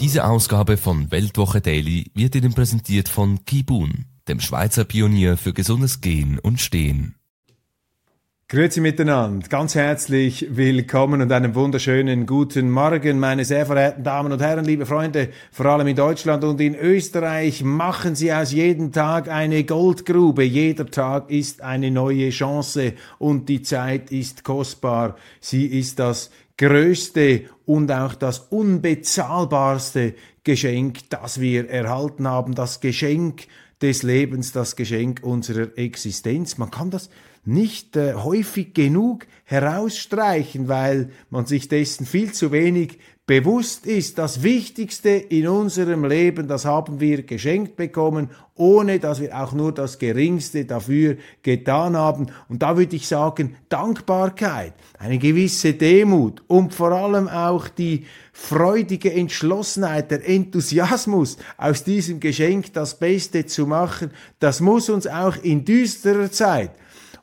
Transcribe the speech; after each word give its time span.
Diese 0.00 0.24
Ausgabe 0.24 0.76
von 0.76 1.10
Weltwoche 1.10 1.60
Daily 1.60 2.12
wird 2.14 2.36
Ihnen 2.36 2.54
präsentiert 2.54 3.08
von 3.08 3.44
Kibun, 3.44 4.04
dem 4.28 4.38
Schweizer 4.38 4.84
Pionier 4.84 5.36
für 5.36 5.52
gesundes 5.52 6.00
Gehen 6.00 6.38
und 6.38 6.60
Stehen. 6.60 7.16
Grüezi 8.46 8.80
miteinander, 8.80 9.46
ganz 9.48 9.74
herzlich 9.74 10.46
willkommen 10.50 11.20
und 11.20 11.32
einen 11.32 11.54
wunderschönen 11.56 12.26
guten 12.26 12.70
Morgen, 12.70 13.18
meine 13.18 13.44
sehr 13.44 13.66
verehrten 13.66 14.04
Damen 14.04 14.32
und 14.32 14.40
Herren, 14.40 14.64
liebe 14.64 14.86
Freunde, 14.86 15.30
vor 15.50 15.66
allem 15.66 15.88
in 15.88 15.96
Deutschland 15.96 16.44
und 16.44 16.60
in 16.60 16.76
Österreich. 16.76 17.64
Machen 17.64 18.14
Sie 18.14 18.32
aus 18.32 18.52
jedem 18.52 18.92
Tag 18.92 19.28
eine 19.28 19.64
Goldgrube. 19.64 20.44
Jeder 20.44 20.86
Tag 20.86 21.28
ist 21.28 21.60
eine 21.60 21.90
neue 21.90 22.30
Chance 22.30 22.94
und 23.18 23.48
die 23.48 23.62
Zeit 23.62 24.12
ist 24.12 24.44
kostbar. 24.44 25.16
Sie 25.40 25.66
ist 25.66 25.98
das 25.98 26.30
größte 26.58 27.44
und 27.64 27.90
auch 27.90 28.14
das 28.14 28.40
unbezahlbarste 28.50 30.14
Geschenk, 30.44 31.08
das 31.10 31.40
wir 31.40 31.70
erhalten 31.70 32.28
haben, 32.28 32.54
das 32.54 32.80
Geschenk 32.80 33.46
des 33.80 34.02
Lebens, 34.02 34.52
das 34.52 34.76
Geschenk 34.76 35.20
unserer 35.22 35.76
Existenz. 35.78 36.58
Man 36.58 36.70
kann 36.70 36.90
das 36.90 37.10
nicht 37.44 37.96
äh, 37.96 38.14
häufig 38.14 38.74
genug 38.74 39.26
herausstreichen, 39.44 40.68
weil 40.68 41.10
man 41.30 41.46
sich 41.46 41.68
dessen 41.68 42.04
viel 42.04 42.32
zu 42.32 42.52
wenig 42.52 42.98
bewusst 43.28 43.84
ist, 43.84 44.16
das 44.16 44.42
Wichtigste 44.42 45.10
in 45.10 45.48
unserem 45.48 46.06
Leben, 46.06 46.48
das 46.48 46.64
haben 46.64 46.98
wir 46.98 47.24
geschenkt 47.24 47.76
bekommen, 47.76 48.30
ohne 48.54 48.98
dass 48.98 49.20
wir 49.20 49.38
auch 49.38 49.52
nur 49.52 49.72
das 49.72 49.98
Geringste 49.98 50.64
dafür 50.64 51.18
getan 51.42 51.94
haben. 51.94 52.28
Und 52.48 52.62
da 52.62 52.78
würde 52.78 52.96
ich 52.96 53.06
sagen, 53.06 53.56
Dankbarkeit, 53.68 54.72
eine 54.98 55.18
gewisse 55.18 55.74
Demut 55.74 56.42
und 56.46 56.72
vor 56.72 56.90
allem 56.92 57.28
auch 57.28 57.68
die 57.68 58.06
freudige 58.32 59.12
Entschlossenheit, 59.12 60.10
der 60.10 60.26
Enthusiasmus, 60.26 61.36
aus 61.58 61.84
diesem 61.84 62.20
Geschenk 62.20 62.72
das 62.72 62.98
Beste 62.98 63.44
zu 63.44 63.66
machen, 63.66 64.10
das 64.38 64.62
muss 64.62 64.88
uns 64.88 65.06
auch 65.06 65.36
in 65.36 65.66
düsterer 65.66 66.32
Zeit 66.32 66.70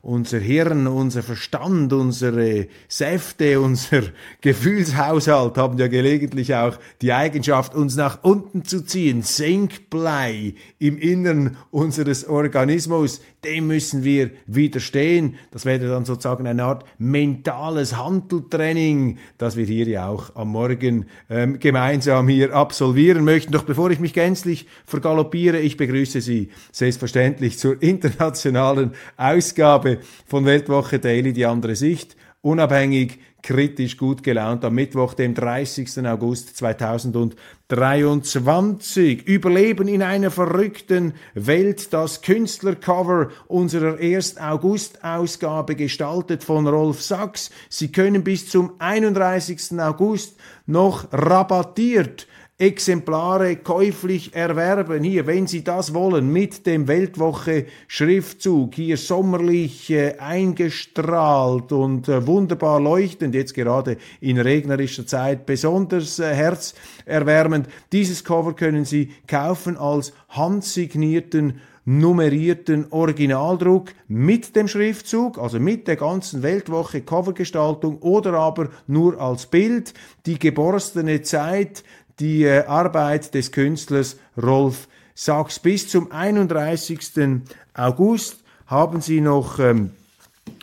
unser 0.06 0.38
Hirn, 0.38 0.86
unser 0.86 1.23
Verstand, 1.23 1.92
unsere 1.92 2.67
Säfte, 2.88 3.59
unser 3.59 4.03
Gefühlshaushalt 4.42 5.58
haben 5.58 5.80
ja 5.80 5.88
gelegentlich 5.88 6.53
auch 6.53 6.78
die 7.02 7.12
Eigenschaft, 7.12 7.73
uns 7.73 7.95
nach 7.95 8.23
unten 8.23 8.64
zu 8.64 8.86
ziehen. 8.86 9.23
Senkblei 9.23 10.53
im 10.78 11.00
Innern 11.00 11.58
unseres 11.72 12.28
Organismus, 12.28 13.22
dem 13.45 13.67
müssen 13.67 14.03
wir 14.03 14.31
widerstehen. 14.45 15.35
Das 15.51 15.65
wäre 15.65 15.88
dann 15.88 16.03
sozusagen 16.03 16.45
eine 16.47 16.63
Art 16.63 16.83
mentales 16.97 17.95
Handeltraining, 17.95 19.17
das 19.38 19.55
wir 19.55 19.65
hier 19.65 19.88
ja 19.88 20.07
auch 20.09 20.35
am 20.35 20.49
Morgen 20.49 21.05
ähm, 21.29 21.59
gemeinsam 21.59 22.27
hier 22.27 22.53
absolvieren 22.53 23.23
möchten. 23.23 23.53
Doch 23.53 23.63
bevor 23.63 23.89
ich 23.91 24.00
mich 24.00 24.13
gänzlich 24.13 24.67
vergaloppiere, 24.85 25.59
ich 25.59 25.78
begrüße 25.78 26.19
Sie 26.19 26.50
selbstverständlich 26.72 27.57
zur 27.57 27.81
internationalen 27.81 28.91
Ausgabe 29.16 30.00
von 30.25 30.45
Weltwoche 30.45 31.00
Daily, 31.00 31.31
die 31.31 31.45
andere 31.45 31.75
Sicht. 31.75 32.17
Unabhängig, 32.41 33.19
kritisch, 33.45 33.97
gut 33.97 34.23
gelaunt 34.23 34.66
am 34.66 34.73
Mittwoch, 34.73 35.13
dem 35.13 35.35
30. 35.35 36.07
August 36.07 36.57
2023. 36.57 39.28
Überleben 39.28 39.88
in 39.88 40.01
einer 40.01 40.31
verrückten 40.31 41.13
Welt. 41.35 41.94
Das 41.94 42.23
Künstlercover 42.23 43.29
unserer 43.47 44.00
1. 44.00 44.39
August-Ausgabe 44.39 45.75
gestaltet 45.75 46.44
von 46.44 46.66
Rolf 46.67 47.03
Sachs. 47.03 47.51
Sie 47.69 47.91
können 47.91 48.23
bis 48.23 48.50
zum 48.50 48.72
31. 48.79 49.79
August 49.79 50.39
noch 50.66 51.13
rabattiert 51.13 52.25
Exemplare 52.57 53.57
käuflich 53.57 54.33
erwerben. 54.33 55.03
Hier, 55.03 55.27
wenn 55.27 55.45
Sie 55.45 55.61
das 55.61 55.93
wollen, 55.93 56.31
mit 56.31 56.66
dem 56.66 56.88
Weltwoche 56.88 57.66
Schriftzug, 57.89 58.75
hier 58.75 58.95
sommerlich 58.95 59.89
äh, 59.89 60.16
eingestrahlt 60.19 61.73
und 61.73 62.07
äh, 62.07 62.25
wunderbar 62.25 62.79
leuchtend, 62.79 63.35
jetzt 63.35 63.55
gerade 63.55 63.97
in 64.21 64.39
regnerischer 64.39 65.05
Zeit 65.05 65.45
besonders 65.45 66.17
äh, 66.19 66.33
herzerwärmend. 66.33 67.67
Dieses 67.91 68.23
Cover 68.23 68.53
können 68.53 68.85
Sie 68.85 69.11
kaufen 69.27 69.75
als 69.75 70.13
handsignierten 70.29 71.59
nummerierten 71.85 72.91
Originaldruck 72.91 73.91
mit 74.07 74.55
dem 74.55 74.67
Schriftzug, 74.67 75.37
also 75.37 75.59
mit 75.59 75.87
der 75.87 75.95
ganzen 75.95 76.41
Weltwoche 76.41 77.01
Covergestaltung 77.01 77.99
oder 77.99 78.33
aber 78.33 78.69
nur 78.87 79.22
als 79.22 79.45
Bild. 79.45 79.93
Die 80.25 80.39
geborstene 80.39 81.22
Zeit 81.22 81.83
die 82.20 82.44
äh, 82.44 82.66
Arbeit 82.66 83.34
des 83.34 83.52
Künstlers 83.52 84.18
Rolf 84.42 84.88
Sachs. 85.14 85.59
Bis 85.59 85.88
zum 85.88 86.12
31. 86.12 87.42
August 87.74 88.44
haben 88.68 89.02
Sie 89.02 89.22
noch 89.22 89.59
ähm, 89.59 89.92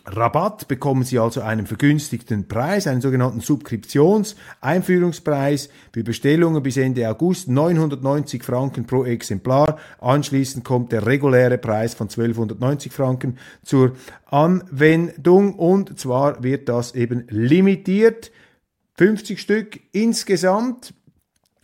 Rabatt, 0.05 0.69
bekommen 0.69 1.05
Sie 1.05 1.19
also 1.19 1.41
einen 1.43 1.67
vergünstigten 1.67 2.49
Preis, 2.49 2.87
einen 2.87 3.01
sogenannten 3.01 3.41
Subskriptions-Einführungspreis 3.41 5.71
für 5.93 6.03
Bestellungen 6.03 6.63
bis 6.63 6.77
Ende 6.77 7.09
August 7.09 7.49
990 7.49 8.43
Franken 8.43 8.85
pro 8.85 9.05
Exemplar. 9.05 9.79
Anschließend 10.01 10.65
kommt 10.65 10.93
der 10.93 11.07
reguläre 11.07 11.57
Preis 11.57 11.95
von 11.95 12.09
1290 12.09 12.93
Franken 12.93 13.39
zur 13.65 13.93
Anwendung 14.27 15.55
und 15.55 15.99
zwar 15.99 16.43
wird 16.43 16.69
das 16.69 16.95
eben 16.95 17.25
limitiert. 17.29 18.31
50 18.97 19.41
Stück 19.41 19.81
insgesamt 19.93 20.93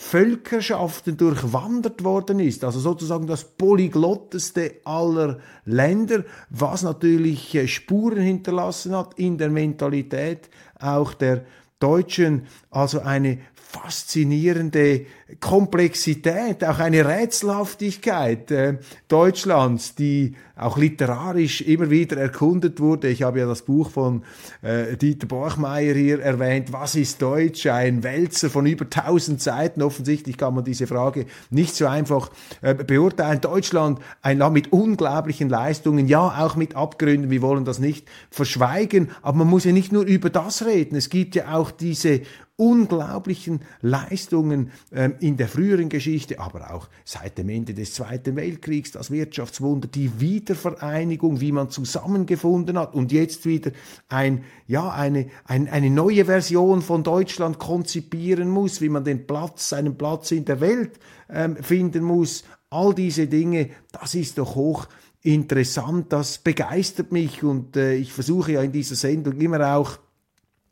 Völkerschaften 0.01 1.17
durchwandert 1.17 2.05
worden 2.05 2.39
ist, 2.39 2.63
also 2.63 2.79
sozusagen 2.79 3.27
das 3.27 3.43
polyglotteste 3.43 4.77
aller 4.85 5.41
Länder, 5.65 6.25
was 6.51 6.85
natürlich 6.85 7.53
äh, 7.57 7.67
Spuren 7.67 8.21
hinterlassen 8.21 8.97
hat 8.97 9.19
in 9.19 9.39
der 9.39 9.51
Mentalität 9.51 10.51
auch 10.79 11.15
der 11.15 11.45
Deutschen, 11.81 12.47
also 12.71 13.01
eine 13.01 13.39
faszinierende 13.55 15.05
Komplexität, 15.41 16.65
auch 16.65 16.79
eine 16.79 17.07
Rätselhaftigkeit 17.07 18.51
äh, 18.51 18.79
Deutschlands, 19.09 19.95
die 19.95 20.35
auch 20.57 20.79
literarisch 20.79 21.61
immer 21.61 21.91
wieder 21.91 22.17
erkundet 22.17 22.81
wurde. 22.81 23.09
Ich 23.09 23.23
habe 23.23 23.41
ja 23.41 23.47
das 23.47 23.63
Buch 23.63 23.91
von 23.91 24.23
äh, 24.63 24.97
Dieter 24.97 25.27
Borchmeier 25.27 25.95
hier 25.95 26.21
erwähnt. 26.21 26.73
Was 26.73 26.95
ist 26.95 27.21
Deutsch? 27.21 27.67
Ein 27.67 28.03
Wälzer 28.03 28.49
von 28.49 28.65
über 28.65 28.87
1000 28.87 29.41
Seiten. 29.41 29.83
Offensichtlich 29.83 30.39
kann 30.39 30.55
man 30.55 30.65
diese 30.65 30.87
Frage 30.87 31.27
nicht 31.51 31.77
so 31.77 31.87
einfach 31.87 32.31
äh, 32.63 32.75
beurteilen. 32.75 33.43
Deutschland, 33.43 34.01
ein 34.23 34.39
Land 34.39 34.55
mit 34.55 34.73
unglaublichen 34.73 35.51
Leistungen, 35.51 36.09
ja 36.09 36.43
auch 36.43 36.57
mit 36.57 36.75
Abgründen. 36.75 37.31
Wir 37.31 37.43
wollen 37.43 37.67
das 37.67 37.79
nicht 37.79 38.09
verschweigen. 38.31 39.11
Aber 39.21 39.39
man 39.39 39.49
muss 39.49 39.65
ja 39.65 39.73
nicht 39.73 39.93
nur 39.93 40.05
über 40.05 40.31
das 40.31 40.65
reden. 40.65 40.97
Es 40.97 41.11
gibt 41.11 41.35
ja 41.35 41.55
auch 41.55 41.71
diese 41.71 42.23
unglaublichen 42.59 43.61
Leistungen 43.83 44.73
ähm, 44.93 45.15
in 45.21 45.37
der 45.37 45.47
früheren 45.47 45.89
Geschichte, 45.89 46.41
aber 46.41 46.75
auch 46.75 46.89
seit 47.05 47.39
dem 47.39 47.49
Ende 47.51 47.73
des 47.73 47.95
Zweiten 47.95 48.35
Weltkriegs, 48.35 48.91
das 48.91 49.13
Wirtschaftswunder, 49.13 49.87
die 49.87 50.21
Wiedervereinigung, 50.21 51.41
wie 51.41 51.53
man 51.53 51.71
zusammengefunden 51.71 52.77
hat 52.77 52.95
und 52.95 53.13
jetzt 53.13 53.47
wieder 53.47 53.71
ein, 54.09 54.43
ja, 54.67 54.91
eine, 54.91 55.29
ein, 55.45 55.69
eine 55.69 55.89
neue 55.89 56.25
Version 56.25 56.83
von 56.83 57.05
Deutschland 57.05 57.61
konzipieren 57.61 58.51
muss, 58.51 58.81
wie 58.81 58.89
man 58.89 59.05
den 59.05 59.29
Platz, 59.29 59.69
seinen 59.69 59.97
Platz 59.97 60.33
in 60.33 60.45
der 60.45 60.61
Welt 60.61 60.99
ähm, 61.31 61.57
finden 61.63 62.03
muss. 62.03 62.43
All 62.71 62.93
diese 62.93 63.29
Dinge, 63.29 63.71
das 63.93 64.17
ist 64.17 64.37
doch 64.37 64.57
hoch 64.57 64.89
interessant, 65.23 66.13
das 66.13 66.39
begeistert 66.39 67.13
mich 67.13 67.45
und 67.45 67.77
äh, 67.77 67.95
ich 67.95 68.13
versuche 68.13 68.53
ja 68.53 68.63
in 68.63 68.73
dieser 68.73 68.97
Sendung 68.97 69.41
immer 69.41 69.77
auch 69.77 69.99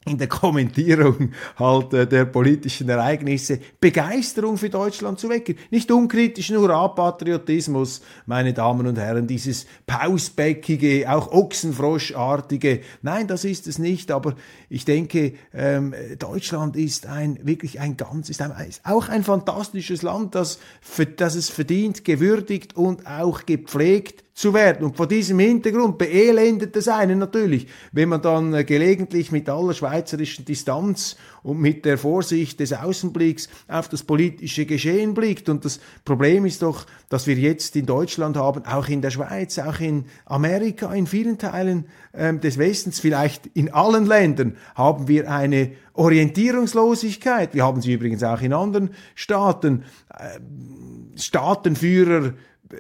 in 0.06 0.18
der 0.18 0.28
Kommentierung 0.28 1.32
halt 1.58 1.92
äh, 1.92 2.06
der 2.06 2.26
politischen 2.26 2.88
Ereignisse 2.88 3.58
Begeisterung 3.80 4.56
für 4.56 4.70
Deutschland 4.70 5.18
zu 5.18 5.28
wecken. 5.28 5.56
Nicht 5.70 5.90
unkritischen 5.90 6.56
Hurra-Patriotismus, 6.58 8.02
meine 8.24 8.52
Damen 8.52 8.86
und 8.86 8.98
Herren, 8.98 9.26
dieses 9.26 9.66
pausbäckige, 9.86 11.10
auch 11.10 11.32
Ochsenfroschartige. 11.32 12.82
Nein, 13.02 13.26
das 13.26 13.44
ist 13.44 13.66
es 13.66 13.78
nicht, 13.78 14.12
aber 14.12 14.36
ich 14.68 14.84
denke, 14.84 15.34
ähm, 15.52 15.92
Deutschland 16.18 16.76
ist 16.76 17.06
ein, 17.06 17.40
wirklich 17.42 17.80
ein 17.80 17.96
ganz, 17.96 18.30
ist, 18.30 18.40
ein, 18.40 18.52
ist 18.68 18.82
auch 18.84 19.08
ein 19.08 19.24
fantastisches 19.24 20.02
Land, 20.02 20.36
das, 20.36 20.60
für, 20.80 21.06
das 21.06 21.34
es 21.34 21.50
verdient, 21.50 22.04
gewürdigt 22.04 22.76
und 22.76 23.06
auch 23.08 23.44
gepflegt 23.44 24.25
zu 24.36 24.52
werden. 24.52 24.84
Und 24.84 24.98
vor 24.98 25.08
diesem 25.08 25.38
Hintergrund 25.38 25.96
beelendet 25.96 26.76
es 26.76 26.88
einen 26.88 27.18
natürlich, 27.18 27.68
wenn 27.92 28.10
man 28.10 28.20
dann 28.20 28.52
äh, 28.52 28.64
gelegentlich 28.64 29.32
mit 29.32 29.48
aller 29.48 29.72
schweizerischen 29.72 30.44
Distanz 30.44 31.16
und 31.42 31.58
mit 31.58 31.86
der 31.86 31.96
Vorsicht 31.96 32.60
des 32.60 32.74
Außenblicks 32.74 33.48
auf 33.66 33.88
das 33.88 34.02
politische 34.02 34.66
Geschehen 34.66 35.14
blickt. 35.14 35.48
Und 35.48 35.64
das 35.64 35.80
Problem 36.04 36.44
ist 36.44 36.60
doch, 36.60 36.84
dass 37.08 37.26
wir 37.26 37.36
jetzt 37.36 37.76
in 37.76 37.86
Deutschland 37.86 38.36
haben, 38.36 38.66
auch 38.66 38.88
in 38.88 39.00
der 39.00 39.10
Schweiz, 39.10 39.58
auch 39.58 39.80
in 39.80 40.04
Amerika, 40.26 40.92
in 40.92 41.06
vielen 41.06 41.38
Teilen 41.38 41.86
ähm, 42.12 42.38
des 42.42 42.58
Westens, 42.58 43.00
vielleicht 43.00 43.46
in 43.54 43.72
allen 43.72 44.04
Ländern, 44.04 44.58
haben 44.74 45.08
wir 45.08 45.30
eine 45.30 45.72
Orientierungslosigkeit. 45.94 47.54
Wir 47.54 47.64
haben 47.64 47.80
sie 47.80 47.94
übrigens 47.94 48.22
auch 48.22 48.42
in 48.42 48.52
anderen 48.52 48.90
Staaten. 49.14 49.84
Äh, 50.10 50.40
Staatenführer 51.18 52.34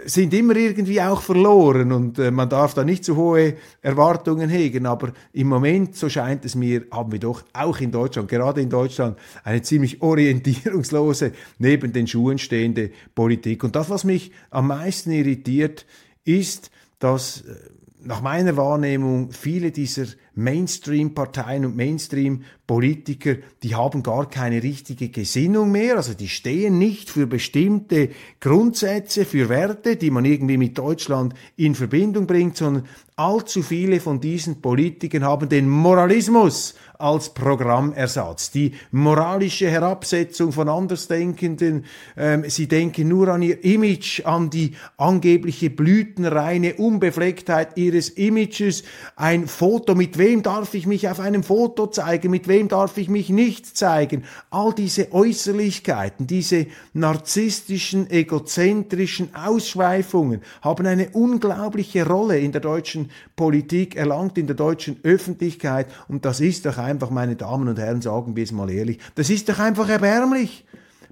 sind 0.04 0.34
immer 0.34 0.56
irgendwie 0.56 1.00
auch 1.00 1.22
verloren 1.22 1.92
und 1.92 2.18
äh, 2.18 2.30
man 2.30 2.48
darf 2.48 2.74
da 2.74 2.84
nicht 2.84 3.04
zu 3.04 3.16
hohe 3.16 3.54
Erwartungen 3.82 4.48
hegen. 4.48 4.86
Aber 4.86 5.12
im 5.32 5.48
Moment, 5.48 5.96
so 5.96 6.08
scheint 6.08 6.44
es 6.44 6.54
mir, 6.54 6.86
haben 6.90 7.12
wir 7.12 7.20
doch 7.20 7.44
auch 7.52 7.80
in 7.80 7.92
Deutschland, 7.92 8.28
gerade 8.28 8.60
in 8.60 8.70
Deutschland, 8.70 9.18
eine 9.44 9.62
ziemlich 9.62 10.02
orientierungslose, 10.02 11.32
neben 11.58 11.92
den 11.92 12.06
Schuhen 12.06 12.38
stehende 12.38 12.90
Politik. 13.14 13.62
Und 13.64 13.76
das, 13.76 13.88
was 13.88 14.04
mich 14.04 14.32
am 14.50 14.68
meisten 14.68 15.12
irritiert, 15.12 15.86
ist, 16.24 16.70
dass 16.98 17.42
äh, 17.42 17.54
nach 18.00 18.22
meiner 18.22 18.56
Wahrnehmung 18.56 19.30
viele 19.30 19.70
dieser 19.70 20.06
Mainstream-Parteien 20.36 21.64
und 21.64 21.76
Mainstream-Politiker, 21.76 23.36
die 23.62 23.74
haben 23.74 24.02
gar 24.02 24.28
keine 24.28 24.62
richtige 24.62 25.08
Gesinnung 25.08 25.72
mehr, 25.72 25.96
also 25.96 26.14
die 26.14 26.28
stehen 26.28 26.78
nicht 26.78 27.10
für 27.10 27.26
bestimmte 27.26 28.10
Grundsätze, 28.40 29.24
für 29.24 29.48
Werte, 29.48 29.96
die 29.96 30.10
man 30.10 30.24
irgendwie 30.24 30.58
mit 30.58 30.76
Deutschland 30.78 31.34
in 31.56 31.74
Verbindung 31.74 32.26
bringt, 32.26 32.58
sondern 32.58 32.86
allzu 33.16 33.62
viele 33.62 33.98
von 33.98 34.20
diesen 34.20 34.60
Politikern 34.60 35.24
haben 35.24 35.48
den 35.48 35.70
Moralismus 35.70 36.74
als 36.98 37.32
Programmersatz, 37.32 38.50
die 38.50 38.72
moralische 38.90 39.70
Herabsetzung 39.70 40.52
von 40.52 40.68
Andersdenkenden. 40.68 41.86
Ähm, 42.16 42.44
sie 42.48 42.68
denken 42.68 43.08
nur 43.08 43.28
an 43.28 43.42
ihr 43.42 43.64
Image, 43.64 44.24
an 44.24 44.50
die 44.50 44.72
angebliche 44.98 45.70
blütenreine 45.70 46.74
Unbeflecktheit 46.74 47.76
ihres 47.76 48.10
Images. 48.10 48.84
Ein 49.16 49.46
Foto, 49.46 49.94
mit 49.94 50.18
wem 50.26 50.42
darf 50.42 50.74
ich 50.74 50.88
mich 50.88 51.08
auf 51.08 51.20
einem 51.20 51.44
Foto 51.44 51.86
zeigen, 51.86 52.32
mit 52.32 52.48
wem 52.48 52.66
darf 52.66 52.98
ich 52.98 53.08
mich 53.08 53.28
nicht 53.28 53.76
zeigen. 53.76 54.24
All 54.50 54.74
diese 54.74 55.12
Äußerlichkeiten, 55.12 56.26
diese 56.26 56.66
narzisstischen, 56.94 58.10
egozentrischen 58.10 59.32
Ausschweifungen 59.36 60.40
haben 60.62 60.84
eine 60.84 61.10
unglaubliche 61.10 62.04
Rolle 62.04 62.40
in 62.40 62.50
der 62.50 62.60
deutschen 62.60 63.12
Politik 63.36 63.94
erlangt, 63.94 64.36
in 64.36 64.48
der 64.48 64.56
deutschen 64.56 64.96
Öffentlichkeit. 65.04 65.86
Und 66.08 66.24
das 66.24 66.40
ist 66.40 66.66
doch 66.66 66.78
einfach, 66.78 67.10
meine 67.10 67.36
Damen 67.36 67.68
und 67.68 67.78
Herren, 67.78 68.02
sagen 68.02 68.34
wir 68.34 68.42
es 68.42 68.50
mal 68.50 68.68
ehrlich, 68.68 68.98
das 69.14 69.30
ist 69.30 69.48
doch 69.48 69.60
einfach 69.60 69.88
erbärmlich. 69.88 70.64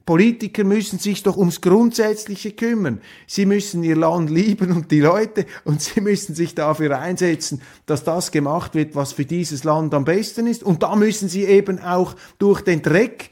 Politiker 0.06 0.64
müssen 0.64 0.98
sich 0.98 1.22
doch 1.22 1.36
ums 1.36 1.60
Grundsätzliche 1.60 2.52
kümmern. 2.52 3.00
Sie 3.26 3.46
müssen 3.46 3.82
ihr 3.82 3.96
Land 3.96 4.30
lieben 4.30 4.72
und 4.72 4.90
die 4.90 5.00
Leute 5.00 5.46
und 5.64 5.80
sie 5.80 6.00
müssen 6.00 6.34
sich 6.34 6.54
dafür 6.54 6.98
einsetzen, 6.98 7.62
dass 7.86 8.04
das 8.04 8.30
gemacht 8.30 8.74
wird, 8.74 8.94
was 8.94 9.12
für 9.12 9.24
dieses 9.24 9.64
Land 9.64 9.94
am 9.94 10.04
besten 10.04 10.46
ist. 10.46 10.62
Und 10.62 10.82
da 10.82 10.94
müssen 10.94 11.28
sie 11.28 11.44
eben 11.44 11.78
auch 11.80 12.16
durch 12.38 12.60
den 12.60 12.82
Dreck 12.82 13.30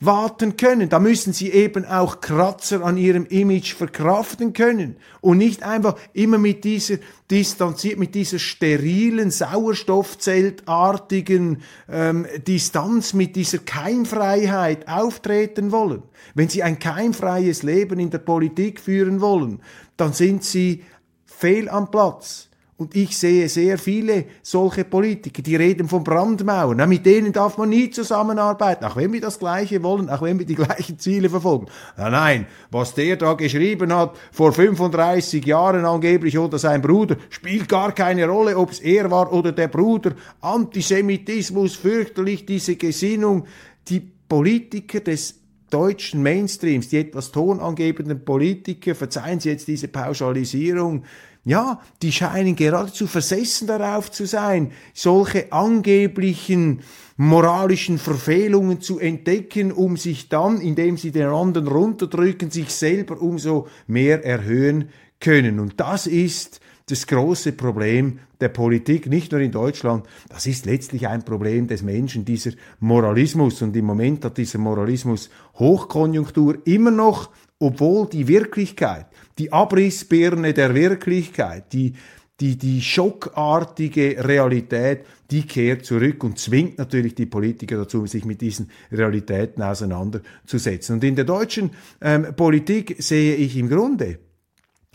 warten 0.00 0.56
können. 0.56 0.88
Da 0.88 0.98
müssen 0.98 1.34
sie 1.34 1.52
eben 1.52 1.84
auch 1.84 2.20
Kratzer 2.20 2.82
an 2.82 2.96
ihrem 2.96 3.26
Image 3.26 3.74
verkraften 3.74 4.54
können 4.54 4.96
und 5.20 5.38
nicht 5.38 5.62
einfach 5.62 5.96
immer 6.14 6.38
mit 6.38 6.64
dieser 6.64 6.96
distanziert, 7.30 7.98
mit 7.98 8.14
dieser 8.14 8.38
sterilen, 8.38 9.30
sauerstoffzeltartigen 9.30 11.60
ähm, 11.88 12.26
Distanz, 12.48 13.12
mit 13.12 13.36
dieser 13.36 13.58
Keimfreiheit 13.58 14.88
auftreten 14.88 15.70
wollen. 15.70 16.02
Wenn 16.34 16.48
sie 16.48 16.62
ein 16.62 16.78
keimfreies 16.78 17.62
Leben 17.62 18.00
in 18.00 18.08
der 18.10 18.18
Politik 18.18 18.80
führen 18.80 19.20
wollen, 19.20 19.60
dann 19.98 20.14
sind 20.14 20.44
sie 20.44 20.84
fehl 21.26 21.68
am 21.68 21.90
Platz. 21.90 22.49
Und 22.80 22.96
ich 22.96 23.18
sehe 23.18 23.46
sehr 23.50 23.76
viele 23.76 24.24
solche 24.42 24.84
Politiker, 24.84 25.42
die 25.42 25.54
reden 25.54 25.86
von 25.86 26.02
Brandmauern. 26.02 26.78
Na, 26.78 26.86
mit 26.86 27.04
denen 27.04 27.30
darf 27.30 27.58
man 27.58 27.68
nie 27.68 27.90
zusammenarbeiten, 27.90 28.86
auch 28.86 28.96
wenn 28.96 29.12
wir 29.12 29.20
das 29.20 29.38
Gleiche 29.38 29.82
wollen, 29.82 30.08
auch 30.08 30.22
wenn 30.22 30.38
wir 30.38 30.46
die 30.46 30.54
gleichen 30.64 30.98
Ziele 30.98 31.28
verfolgen. 31.28 31.66
Na, 31.98 32.08
nein, 32.08 32.46
was 32.70 32.94
der 32.94 33.16
da 33.16 33.34
geschrieben 33.34 33.94
hat, 33.94 34.16
vor 34.32 34.54
35 34.54 35.44
Jahren 35.44 35.84
angeblich 35.84 36.38
oder 36.38 36.58
sein 36.58 36.80
Bruder, 36.80 37.18
spielt 37.28 37.68
gar 37.68 37.92
keine 37.92 38.26
Rolle, 38.26 38.56
ob 38.56 38.70
es 38.70 38.80
er 38.80 39.10
war 39.10 39.30
oder 39.30 39.52
der 39.52 39.68
Bruder. 39.68 40.12
Antisemitismus, 40.40 41.76
fürchterlich, 41.76 42.46
diese 42.46 42.76
Gesinnung. 42.76 43.44
Die 43.88 44.00
Politiker 44.00 45.00
des 45.00 45.34
deutschen 45.68 46.22
Mainstreams, 46.22 46.88
die 46.88 46.96
etwas 46.96 47.30
tonangebenden 47.30 48.24
Politiker, 48.24 48.94
verzeihen 48.94 49.38
Sie 49.38 49.50
jetzt 49.50 49.68
diese 49.68 49.88
Pauschalisierung, 49.88 51.04
ja, 51.44 51.80
die 52.02 52.12
scheinen 52.12 52.56
geradezu 52.56 53.06
versessen 53.06 53.66
darauf 53.66 54.10
zu 54.10 54.26
sein, 54.26 54.72
solche 54.92 55.52
angeblichen 55.52 56.82
moralischen 57.16 57.98
Verfehlungen 57.98 58.80
zu 58.80 58.98
entdecken, 58.98 59.72
um 59.72 59.96
sich 59.96 60.28
dann, 60.28 60.60
indem 60.60 60.96
sie 60.96 61.10
den 61.10 61.28
anderen 61.28 61.68
runterdrücken, 61.68 62.50
sich 62.50 62.70
selber 62.70 63.20
umso 63.20 63.68
mehr 63.86 64.24
erhöhen 64.24 64.90
können. 65.18 65.60
Und 65.60 65.80
das 65.80 66.06
ist 66.06 66.60
das 66.86 67.06
große 67.06 67.52
Problem 67.52 68.18
der 68.40 68.48
Politik, 68.48 69.06
nicht 69.06 69.32
nur 69.32 69.40
in 69.40 69.52
Deutschland, 69.52 70.06
das 70.28 70.46
ist 70.46 70.66
letztlich 70.66 71.06
ein 71.06 71.22
Problem 71.24 71.66
des 71.66 71.82
Menschen, 71.82 72.24
dieser 72.24 72.52
Moralismus. 72.80 73.62
Und 73.62 73.76
im 73.76 73.84
Moment 73.84 74.24
hat 74.24 74.38
dieser 74.38 74.58
Moralismus 74.58 75.30
Hochkonjunktur 75.58 76.58
immer 76.66 76.90
noch, 76.90 77.30
obwohl 77.60 78.08
die 78.08 78.26
Wirklichkeit, 78.26 79.06
die 79.38 79.52
Abrissbirne 79.52 80.52
der 80.52 80.74
Wirklichkeit, 80.74 81.72
die 81.72 81.94
die, 82.40 82.56
die 82.56 82.80
schockartige 82.80 84.24
Realität, 84.26 85.04
die 85.30 85.42
kehrt 85.42 85.84
zurück 85.84 86.24
und 86.24 86.38
zwingt 86.38 86.78
natürlich 86.78 87.14
die 87.14 87.26
Politiker 87.26 87.76
dazu, 87.76 88.06
sich 88.06 88.24
mit 88.24 88.40
diesen 88.40 88.70
Realitäten 88.90 89.62
auseinanderzusetzen. 89.62 90.94
Und 90.94 91.04
in 91.04 91.16
der 91.16 91.26
deutschen 91.26 91.70
ähm, 92.00 92.34
Politik 92.34 92.96
sehe 92.98 93.34
ich 93.34 93.56
im 93.56 93.68
Grunde 93.68 94.18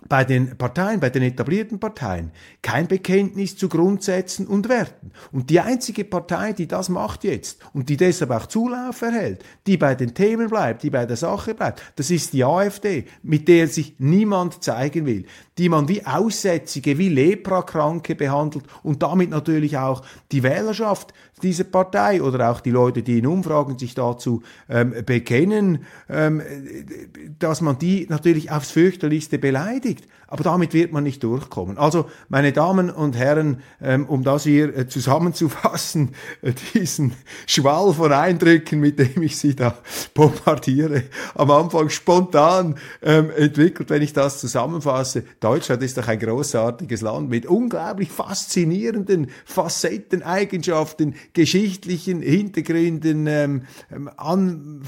bei 0.08 0.24
den 0.24 0.58
Parteien, 0.58 1.00
bei 1.00 1.10
den 1.10 1.24
etablierten 1.24 1.80
Parteien, 1.80 2.32
kein 2.62 2.88
Bekenntnis 2.88 3.58
zu 3.58 3.70
Grundsätzen 3.70 4.48
und 4.48 4.70
Werten. 4.70 5.12
Und 5.32 5.50
die 5.50 5.60
einzige 5.60 6.04
Partei, 6.04 6.54
die 6.54 6.68
das 6.68 6.90
macht 6.90 7.24
jetzt 7.24 7.60
und 7.74 7.90
die 7.90 7.98
deshalb 7.98 8.32
auch 8.32 8.46
Zulauf 8.46 9.02
erhält, 9.02 9.44
die 9.66 9.78
bei 9.78 9.96
den 9.96 10.14
Themen 10.14 10.50
bleibt, 10.50 10.84
die 10.84 10.90
bei 10.90 11.06
der 11.06 11.18
Sache 11.18 11.56
bleibt, 11.56 11.82
das 11.96 12.12
ist 12.12 12.34
die 12.34 12.44
AfD, 12.44 13.06
mit 13.24 13.48
der 13.48 13.68
sich 13.68 13.96
niemand 13.98 14.64
zeigen 14.64 15.06
will, 15.06 15.26
die 15.58 15.70
man 15.70 15.88
wie 15.88 16.06
Aussätzige, 16.06 16.98
wie 16.98 17.10
Leprakranke 17.10 18.16
behandelt 18.16 18.66
und 18.84 19.02
damit 19.04 19.30
natürlich 19.30 19.78
auch 19.78 20.02
die 20.32 20.44
Wählerschaft 20.44 21.14
dieser 21.42 21.64
Partei 21.64 22.22
oder 22.22 22.52
auch 22.52 22.60
die 22.60 22.72
Leute, 22.72 23.04
die 23.04 23.20
in 23.20 23.28
Umfragen 23.28 23.78
sich 23.78 23.94
dazu 23.94 24.42
ähm, 24.70 24.94
bekennen, 25.06 25.86
ähm, 26.10 26.42
dass 27.40 27.62
man 27.62 27.78
die 27.78 28.06
natürlich 28.10 28.52
aufs 28.52 28.72
fürchterlichste 28.72 29.38
beleidigt. 29.40 30.08
Aber 30.28 30.44
damit 30.44 30.74
wird 30.74 30.92
man 30.92 31.04
nicht 31.04 31.24
durchkommen. 31.24 31.78
Also, 31.78 32.10
meine 32.30 32.52
Damen 32.52 32.90
und 32.90 33.16
Herren, 33.16 33.62
ähm, 33.82 34.06
um 34.08 34.24
das 34.24 34.44
hier 34.44 34.76
äh, 34.76 34.88
zusammenzufassen, 34.88 36.16
äh, 36.42 36.54
diesen 36.74 37.14
Schwall 37.46 37.94
von 37.94 38.12
Eindrücken, 38.12 38.80
mit 38.80 39.00
dem 39.00 39.22
ich 39.22 39.38
Sie 39.38 39.56
da 39.56 39.78
bombardiere, 40.14 41.04
am 41.36 41.52
Anfang 41.52 41.90
spontan 41.90 42.76
ähm, 43.02 43.30
entwickelt, 43.36 43.90
wenn 43.90 44.02
ich 44.02 44.14
das 44.14 44.40
zusammenfasse. 44.40 45.24
Deutschland 45.40 45.84
ist 45.84 45.98
doch 45.98 46.08
ein 46.08 46.20
großartiges 46.20 47.02
Land 47.02 47.30
mit 47.30 47.46
unglaublich 47.46 48.12
faszinierenden 48.12 49.30
Facetten, 49.46 50.24
Eigenschaften, 50.24 51.16
geschichtlichen 51.34 52.22
Hintergründen, 52.22 53.28
ähm, 53.28 53.62
An 54.18 54.82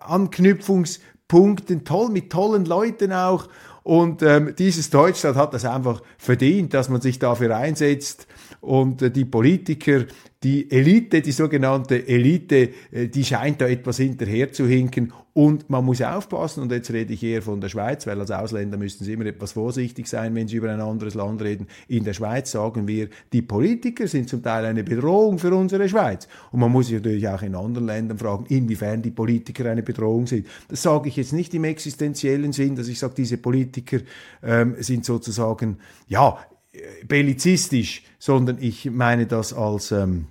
Anknüpfungspunkten, 0.00 1.84
toll, 1.84 2.10
mit 2.10 2.30
tollen 2.30 2.64
Leuten 2.64 3.12
auch. 3.12 3.48
Und 3.82 4.22
ähm, 4.22 4.54
dieses 4.56 4.90
Deutschland 4.90 5.36
hat 5.36 5.54
das 5.54 5.64
einfach 5.64 6.02
verdient, 6.18 6.74
dass 6.74 6.88
man 6.88 7.00
sich 7.00 7.18
dafür 7.18 7.56
einsetzt. 7.56 8.26
Und 8.62 9.02
äh, 9.02 9.10
die 9.10 9.24
Politiker, 9.24 10.04
die 10.40 10.70
Elite, 10.70 11.20
die 11.20 11.32
sogenannte 11.32 12.06
Elite, 12.06 12.70
äh, 12.92 13.08
die 13.08 13.24
scheint 13.24 13.60
da 13.60 13.66
etwas 13.66 13.96
hinterher 13.96 14.52
zu 14.52 14.68
hinken. 14.68 15.12
Und 15.32 15.68
man 15.68 15.84
muss 15.84 16.00
aufpassen, 16.00 16.62
und 16.62 16.70
jetzt 16.70 16.92
rede 16.92 17.12
ich 17.12 17.24
eher 17.24 17.42
von 17.42 17.60
der 17.60 17.68
Schweiz, 17.68 18.06
weil 18.06 18.20
als 18.20 18.30
Ausländer 18.30 18.76
müssen 18.78 19.02
sie 19.02 19.14
immer 19.14 19.26
etwas 19.26 19.52
vorsichtig 19.52 20.06
sein, 20.06 20.36
wenn 20.36 20.46
sie 20.46 20.56
über 20.56 20.70
ein 20.70 20.80
anderes 20.80 21.14
Land 21.14 21.42
reden. 21.42 21.66
In 21.88 22.04
der 22.04 22.12
Schweiz 22.12 22.52
sagen 22.52 22.86
wir, 22.86 23.08
die 23.32 23.42
Politiker 23.42 24.06
sind 24.06 24.28
zum 24.28 24.44
Teil 24.44 24.64
eine 24.64 24.84
Bedrohung 24.84 25.40
für 25.40 25.52
unsere 25.56 25.88
Schweiz. 25.88 26.28
Und 26.52 26.60
man 26.60 26.70
muss 26.70 26.86
sich 26.86 26.94
natürlich 26.94 27.26
auch 27.26 27.42
in 27.42 27.56
anderen 27.56 27.88
Ländern 27.88 28.18
fragen, 28.18 28.46
inwiefern 28.46 29.02
die 29.02 29.10
Politiker 29.10 29.68
eine 29.68 29.82
Bedrohung 29.82 30.28
sind. 30.28 30.46
Das 30.68 30.82
sage 30.82 31.08
ich 31.08 31.16
jetzt 31.16 31.32
nicht 31.32 31.52
im 31.54 31.64
existenziellen 31.64 32.52
Sinn, 32.52 32.76
dass 32.76 32.86
ich 32.86 33.00
sage, 33.00 33.14
diese 33.16 33.38
Politiker 33.38 33.98
ähm, 34.40 34.76
sind 34.78 35.04
sozusagen, 35.04 35.78
ja, 36.06 36.38
bellizistisch, 37.06 38.02
sondern 38.18 38.58
ich 38.60 38.90
meine 38.90 39.26
das 39.26 39.52
als 39.52 39.92
ähm, 39.92 40.26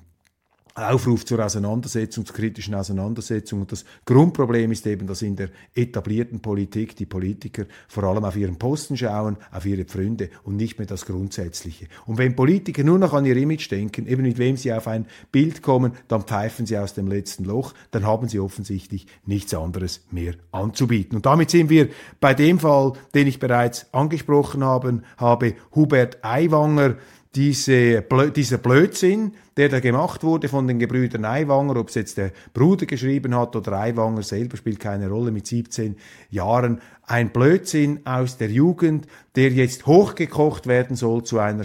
Aufruf 0.76 1.26
zur 1.26 1.44
Auseinandersetzung, 1.44 2.26
zur 2.26 2.36
kritischen 2.36 2.76
Auseinandersetzung. 2.76 3.62
Und 3.62 3.72
das 3.72 3.86
Grundproblem 4.06 4.72
ist 4.72 4.88
eben, 4.88 5.08
dass 5.08 5.22
in 5.22 5.36
der 5.36 5.50
etablierten 5.76 6.40
Politik 6.40 6.96
die 6.96 7.06
Politiker 7.06 7.66
vor 7.88 8.04
allem 8.04 8.24
auf 8.24 8.36
ihren 8.36 8.58
Posten 8.58 8.96
schauen, 8.96 9.38
auf 9.52 9.66
ihre 9.66 9.86
Pfründe 9.86 10.30
und 10.44 10.56
nicht 10.56 10.78
mehr 10.78 10.88
das 10.88 11.06
Grundsätzliche. 11.06 11.88
Und 12.06 12.18
wenn 12.18 12.36
Politiker 12.36 12.84
nur 12.84 13.00
noch 13.00 13.14
an 13.14 13.26
ihr 13.26 13.38
Image 13.38 13.70
denken, 13.70 14.08
eben 14.08 14.24
mit 14.24 14.38
wem 14.38 14.58
sie 14.58 14.74
auf 14.74 14.88
ein 14.88 15.06
Bild 15.32 15.62
kommen, 15.62 15.94
dann 16.08 16.24
pfeifen 16.24 16.66
sie 16.66 16.78
aus 16.78 16.94
dem 16.94 17.08
letzten 17.08 17.44
Loch, 17.44 17.74
dann 17.92 18.06
haben 18.06 18.28
sie 18.28 18.40
offensichtlich 18.40 19.08
nichts 19.26 19.54
anderes 19.54 20.06
mehr 20.12 20.36
anzubieten. 20.52 21.16
Und 21.18 21.26
damit 21.26 21.50
sind 21.50 21.70
wir 21.70 21.90
bei 22.20 22.34
dem 22.34 22.60
Fall, 22.60 22.94
den 23.14 23.28
ich 23.28 23.40
bereits 23.40 23.94
angesprochen 23.94 24.64
habe, 24.64 25.02
habe 25.18 25.56
Hubert 25.76 26.24
Aiwanger, 26.24 26.96
diese, 27.36 28.04
dieser 28.36 28.58
Blödsinn, 28.58 29.34
der 29.56 29.70
da 29.70 29.80
gemacht 29.80 30.24
wurde 30.24 30.50
von 30.50 30.68
den 30.68 30.80
Gebrüdern 30.80 31.24
Aiwanger, 31.24 31.78
ob 31.78 31.88
es 31.88 31.96
jetzt 31.96 32.18
der 32.18 32.32
Bruder 32.54 32.86
geschrieben 32.86 33.36
hat 33.36 33.56
oder 33.56 33.74
Aiwanger 33.74 34.24
selber, 34.24 34.58
spielt 34.58 34.80
keine 34.80 35.10
Rolle 35.10 35.32
mit 35.32 35.48
17 35.48 35.96
Jahren, 36.30 36.82
ein 37.04 37.32
Blödsinn 37.32 38.06
aus 38.06 38.38
der 38.38 38.50
Jugend, 38.50 39.08
der 39.36 39.52
jetzt 39.52 39.86
hochgekocht 39.86 40.68
werden 40.68 40.96
soll 40.96 41.24
zu 41.24 41.40
einer 41.40 41.64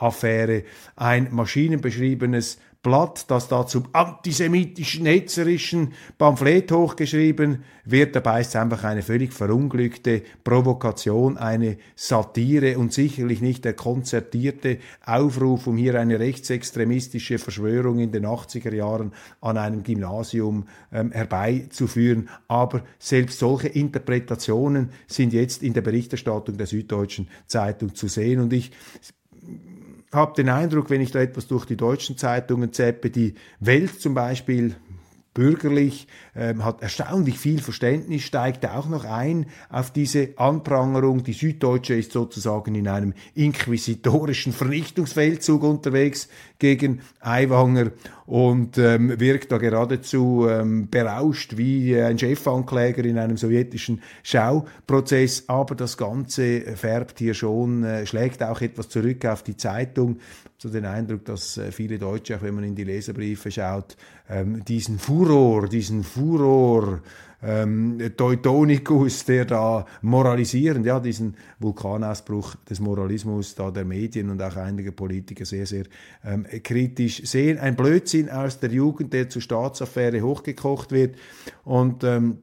Staatsaffäre, 0.00 0.64
ein 0.96 1.28
maschinenbeschriebenes 1.30 2.58
Blatt, 2.82 3.30
das 3.30 3.48
da 3.48 3.66
zum 3.66 3.88
antisemitischen, 3.92 5.04
hetzerischen 5.04 5.92
Pamphlet 6.16 6.72
hochgeschrieben 6.72 7.62
wird. 7.84 8.16
Dabei 8.16 8.40
ist 8.40 8.48
es 8.48 8.56
einfach 8.56 8.84
eine 8.84 9.02
völlig 9.02 9.34
verunglückte 9.34 10.22
Provokation, 10.44 11.36
eine 11.36 11.76
Satire 11.94 12.78
und 12.78 12.94
sicherlich 12.94 13.42
nicht 13.42 13.66
der 13.66 13.74
konzertierte 13.74 14.78
Aufruf, 15.04 15.66
um 15.66 15.76
hier 15.76 16.00
eine 16.00 16.18
rechtsextremistische 16.18 17.38
Verschwörung 17.38 17.98
in 17.98 18.12
den 18.12 18.24
80er 18.24 18.74
Jahren 18.74 19.12
an 19.42 19.58
einem 19.58 19.82
Gymnasium 19.82 20.66
ähm, 20.90 21.12
herbeizuführen. 21.12 22.30
Aber 22.48 22.80
selbst 22.98 23.40
solche 23.40 23.68
Interpretationen 23.68 24.88
sind 25.06 25.34
jetzt 25.34 25.62
in 25.62 25.74
der 25.74 25.82
Berichterstattung 25.82 26.56
der 26.56 26.66
Süddeutschen 26.66 27.28
Zeitung 27.46 27.94
zu 27.94 28.08
sehen. 28.08 28.40
Und 28.40 28.54
ich 28.54 28.70
habe 30.12 30.34
den 30.34 30.48
Eindruck, 30.48 30.90
wenn 30.90 31.00
ich 31.00 31.12
da 31.12 31.20
etwas 31.20 31.46
durch 31.46 31.64
die 31.64 31.76
deutschen 31.76 32.16
Zeitungen 32.16 32.72
zeppe, 32.72 33.10
die 33.10 33.34
Welt 33.60 34.00
zum 34.00 34.14
Beispiel 34.14 34.74
bürgerlich, 35.34 36.08
ähm, 36.36 36.64
hat 36.64 36.82
erstaunlich 36.82 37.38
viel 37.38 37.60
Verständnis, 37.60 38.22
steigt 38.22 38.66
auch 38.66 38.88
noch 38.88 39.04
ein 39.04 39.46
auf 39.68 39.92
diese 39.92 40.30
Anprangerung. 40.36 41.24
Die 41.24 41.32
Süddeutsche 41.32 41.94
ist 41.94 42.12
sozusagen 42.12 42.74
in 42.74 42.88
einem 42.88 43.14
inquisitorischen 43.34 44.52
Vernichtungsfeldzug 44.52 45.62
unterwegs 45.62 46.28
gegen 46.58 47.00
Aiwanger 47.20 47.92
und 48.26 48.78
ähm, 48.78 49.18
wirkt 49.18 49.50
da 49.50 49.58
geradezu 49.58 50.46
ähm, 50.48 50.88
berauscht 50.88 51.56
wie 51.56 51.96
ein 51.96 52.18
Chefankläger 52.18 53.04
in 53.04 53.18
einem 53.18 53.36
sowjetischen 53.36 54.02
Schauprozess. 54.22 55.44
Aber 55.48 55.74
das 55.74 55.96
Ganze 55.96 56.60
färbt 56.76 57.18
hier 57.18 57.34
schon, 57.34 57.82
äh, 57.82 58.06
schlägt 58.06 58.42
auch 58.42 58.60
etwas 58.60 58.88
zurück 58.88 59.24
auf 59.24 59.42
die 59.42 59.56
Zeitung. 59.56 60.18
So 60.58 60.68
den 60.68 60.84
Eindruck, 60.84 61.24
dass 61.24 61.56
äh, 61.56 61.72
viele 61.72 61.98
Deutsche, 61.98 62.36
auch 62.36 62.42
wenn 62.42 62.54
man 62.54 62.64
in 62.64 62.74
die 62.74 62.84
Leserbriefe 62.84 63.50
schaut, 63.50 63.96
ähm, 64.28 64.64
diesen 64.64 64.98
Furor, 64.98 65.68
diesen 65.68 66.04
Furor 66.04 66.29
ähm, 67.42 67.98
Teutonicus, 68.16 69.24
der 69.24 69.44
da 69.46 69.86
moralisierend, 70.02 70.84
ja, 70.84 71.00
diesen 71.00 71.36
Vulkanausbruch 71.58 72.56
des 72.68 72.80
Moralismus 72.80 73.54
da 73.54 73.70
der 73.70 73.84
Medien 73.84 74.30
und 74.30 74.42
auch 74.42 74.56
einiger 74.56 74.92
Politiker 74.92 75.44
sehr, 75.44 75.66
sehr 75.66 75.84
ähm, 76.24 76.46
kritisch 76.62 77.22
sehen. 77.24 77.58
Ein 77.58 77.76
Blödsinn 77.76 78.28
aus 78.28 78.60
der 78.60 78.70
Jugend, 78.70 79.12
der 79.12 79.28
zur 79.30 79.42
Staatsaffäre 79.42 80.20
hochgekocht 80.20 80.92
wird 80.92 81.16
und 81.64 82.04
ähm, 82.04 82.38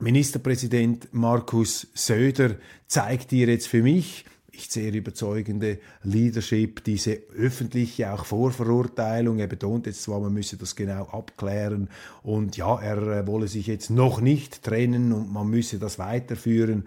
Ministerpräsident 0.00 1.08
Markus 1.12 1.86
Söder 1.94 2.56
zeigt 2.86 3.30
hier 3.30 3.46
jetzt 3.46 3.68
für 3.68 3.82
mich, 3.82 4.24
nicht 4.54 4.72
sehr 4.72 4.92
überzeugende 4.92 5.78
Leadership, 6.04 6.84
diese 6.84 7.18
öffentliche 7.36 8.12
auch 8.12 8.24
Vorverurteilung. 8.24 9.38
Er 9.38 9.48
betont 9.48 9.86
jetzt 9.86 10.02
zwar, 10.02 10.20
man 10.20 10.32
müsse 10.32 10.56
das 10.56 10.76
genau 10.76 11.06
abklären 11.06 11.88
und 12.22 12.56
ja, 12.56 12.80
er 12.80 12.98
äh, 12.98 13.26
wolle 13.26 13.48
sich 13.48 13.66
jetzt 13.66 13.90
noch 13.90 14.20
nicht 14.20 14.62
trennen 14.62 15.12
und 15.12 15.32
man 15.32 15.48
müsse 15.48 15.78
das 15.78 15.98
weiterführen. 15.98 16.86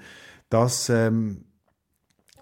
Das 0.49 0.87
ähm, 0.89 1.43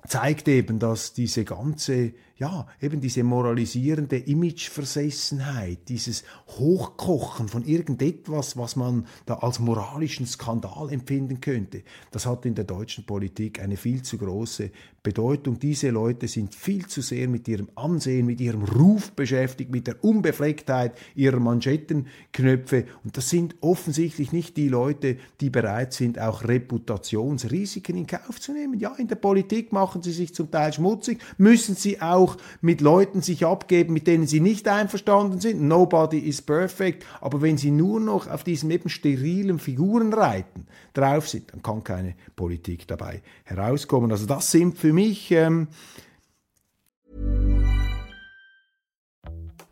zeigt 0.07 0.47
eben, 0.47 0.77
dass 0.77 1.13
diese 1.13 1.43
ganze 1.43 2.13
ja, 2.37 2.67
eben 2.81 2.99
diese 2.99 3.23
moralisierende 3.23 4.17
Imageversessenheit, 4.17 5.87
dieses 5.87 6.25
Hochkochen 6.47 7.47
von 7.47 7.63
irgendetwas, 7.63 8.57
was 8.57 8.75
man 8.75 9.07
da 9.25 9.35
als 9.35 9.59
moralischen 9.59 10.25
Skandal 10.25 10.91
empfinden 10.91 11.39
könnte, 11.39 11.83
das 12.11 12.25
hat 12.25 12.45
in 12.45 12.55
der 12.55 12.65
deutschen 12.65 13.05
Politik 13.05 13.61
eine 13.61 13.77
viel 13.77 14.01
zu 14.01 14.17
große 14.17 14.71
Bedeutung. 15.05 15.59
Diese 15.59 15.91
Leute 15.91 16.27
sind 16.27 16.55
viel 16.55 16.87
zu 16.87 17.01
sehr 17.01 17.29
mit 17.29 17.47
ihrem 17.47 17.69
Ansehen, 17.75 18.25
mit 18.25 18.41
ihrem 18.41 18.63
Ruf 18.63 19.11
beschäftigt, 19.11 19.71
mit 19.71 19.87
der 19.87 20.03
Unbeflecktheit 20.03 20.97
ihrer 21.13 21.39
Manschettenknöpfe. 21.39 22.85
Und 23.03 23.15
das 23.15 23.29
sind 23.29 23.55
offensichtlich 23.61 24.33
nicht 24.33 24.57
die 24.57 24.67
Leute, 24.67 25.17
die 25.39 25.51
bereit 25.51 25.93
sind, 25.93 26.19
auch 26.19 26.43
Reputationsrisiken 26.43 27.95
in 27.95 28.07
Kauf 28.07 28.41
zu 28.41 28.51
nehmen. 28.51 28.79
Ja, 28.79 28.95
in 28.95 29.07
der 29.07 29.15
Politik 29.15 29.71
machen 29.71 30.01
sie 30.01 30.11
sich 30.11 30.33
zum 30.33 30.49
Teil 30.49 30.73
schmutzig, 30.73 31.19
müssen 31.37 31.75
sie 31.75 32.01
auch 32.01 32.24
mit 32.61 32.81
Leuten 32.81 33.21
sich 33.21 33.45
abgeben, 33.45 33.93
mit 33.93 34.07
denen 34.07 34.27
sie 34.27 34.39
nicht 34.39 34.67
einverstanden 34.67 35.39
sind. 35.39 35.61
Nobody 35.61 36.19
is 36.19 36.41
perfect. 36.41 37.05
Aber 37.21 37.41
wenn 37.41 37.57
sie 37.57 37.71
nur 37.71 37.99
noch 37.99 38.27
auf 38.27 38.43
diesem 38.43 38.71
eben 38.71 38.89
sterilen 38.89 39.59
Figurenreiten 39.59 40.67
drauf 40.93 41.29
sind, 41.29 41.51
dann 41.51 41.61
kann 41.61 41.83
keine 41.83 42.15
Politik 42.35 42.87
dabei 42.87 43.21
herauskommen. 43.43 44.11
Also 44.11 44.25
das 44.25 44.51
sind 44.51 44.77
für 44.77 44.93
mich 44.93 45.31
ähm, 45.31 45.67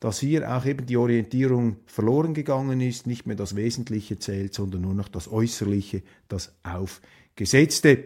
dass 0.00 0.20
hier 0.20 0.56
auch 0.56 0.64
eben 0.64 0.86
die 0.86 0.96
Orientierung 0.96 1.76
verloren 1.86 2.34
gegangen 2.34 2.80
ist, 2.80 3.06
nicht 3.06 3.26
mehr 3.26 3.36
das 3.36 3.56
Wesentliche 3.56 4.18
zählt, 4.18 4.54
sondern 4.54 4.82
nur 4.82 4.94
noch 4.94 5.08
das 5.08 5.30
Äußerliche, 5.30 6.02
das 6.28 6.54
Aufgesetzte. 6.62 8.04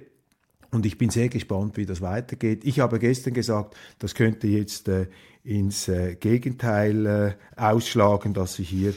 Und 0.70 0.86
ich 0.86 0.96
bin 0.96 1.10
sehr 1.10 1.28
gespannt, 1.28 1.76
wie 1.76 1.84
das 1.84 2.00
weitergeht. 2.00 2.64
Ich 2.64 2.80
habe 2.80 2.98
gestern 2.98 3.34
gesagt, 3.34 3.76
das 3.98 4.14
könnte 4.14 4.46
jetzt 4.46 4.88
äh, 4.88 5.06
ins 5.44 5.88
äh, 5.88 6.14
Gegenteil 6.14 7.06
äh, 7.06 7.60
ausschlagen, 7.60 8.32
dass 8.32 8.54
sich 8.54 8.70
hier 8.70 8.94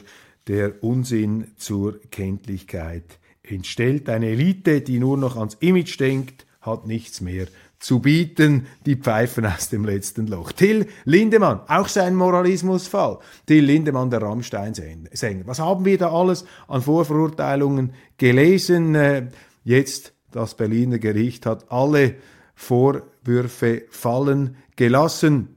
der 0.47 0.83
Unsinn 0.83 1.51
zur 1.57 1.99
Kenntlichkeit 2.11 3.19
entstellt. 3.43 4.07
Eine 4.09 4.27
Elite, 4.27 4.81
die 4.81 4.99
nur 4.99 5.17
noch 5.17 5.35
ans 5.35 5.55
Image 5.59 5.99
denkt, 5.99 6.45
hat 6.61 6.87
nichts 6.87 7.19
mehr 7.19 7.47
zu 7.86 8.00
bieten, 8.00 8.65
die 8.88 8.96
Pfeifen 8.96 9.46
aus 9.46 9.70
dem 9.70 9.86
letzten 9.86 10.25
Loch. 10.25 10.51
Till 10.51 10.88
Lindemann, 11.04 11.60
auch 11.68 11.88
sein 11.88 12.15
Moralismusfall. 12.15 13.20
Till 13.46 13.63
Lindemann, 13.63 14.10
der 14.10 14.24
Rammstein-Sänger. 14.24 15.45
Was 15.45 15.60
haben 15.60 15.86
wir 15.86 16.00
da 16.00 16.12
alles 16.12 16.45
an 16.67 16.82
Vorverurteilungen 16.82 17.93
gelesen? 18.17 18.95
Äh, 18.95 19.28
jetzt 19.63 20.13
das 20.32 20.56
Berliner 20.56 20.98
Gericht 20.98 21.45
hat 21.45 21.71
alle 21.71 22.15
Vorwürfe 22.56 23.84
fallen 23.91 24.56
gelassen 24.76 25.56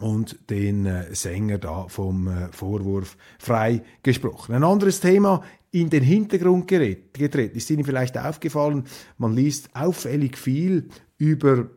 und 0.00 0.48
den 0.48 0.86
äh, 0.86 1.14
Sänger 1.14 1.58
da 1.58 1.86
vom 1.88 2.28
äh, 2.28 2.48
Vorwurf 2.50 3.18
freigesprochen. 3.38 4.54
Ein 4.54 4.64
anderes 4.64 5.00
Thema 5.00 5.42
in 5.70 5.90
den 5.90 6.02
Hintergrund 6.02 6.66
getreten 6.68 7.56
ist 7.56 7.70
Ihnen 7.70 7.84
vielleicht 7.84 8.16
aufgefallen, 8.16 8.84
man 9.18 9.34
liest 9.34 9.68
auffällig 9.74 10.36
viel 10.38 10.88
über 11.18 11.68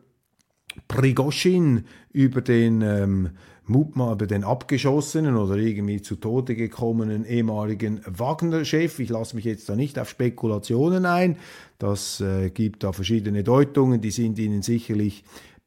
Prigoschin, 0.88 1.84
über 2.12 2.40
den 2.40 2.80
ähm, 2.80 3.30
Mutmal 3.64 4.14
über 4.14 4.26
den 4.26 4.42
abgeschossenen 4.42 5.36
oder 5.36 5.56
irgendwie 5.56 6.02
zu 6.02 6.16
Tode 6.16 6.56
gekommenen 6.56 7.24
ehemaligen 7.24 8.00
Wagner-Chef. 8.06 8.98
Ich 8.98 9.08
lasse 9.08 9.36
mich 9.36 9.44
jetzt 9.44 9.68
da 9.68 9.76
nicht 9.76 10.00
auf 10.00 10.08
Spekulationen 10.08 11.06
ein. 11.06 11.36
Das 11.78 12.20
äh, 12.20 12.50
gibt 12.50 12.82
da 12.82 12.92
verschiedene 12.92 13.44
Deutungen, 13.44 14.00
die 14.00 14.10
sind 14.10 14.38
Ihnen 14.40 14.62
sicherlich 14.62 15.22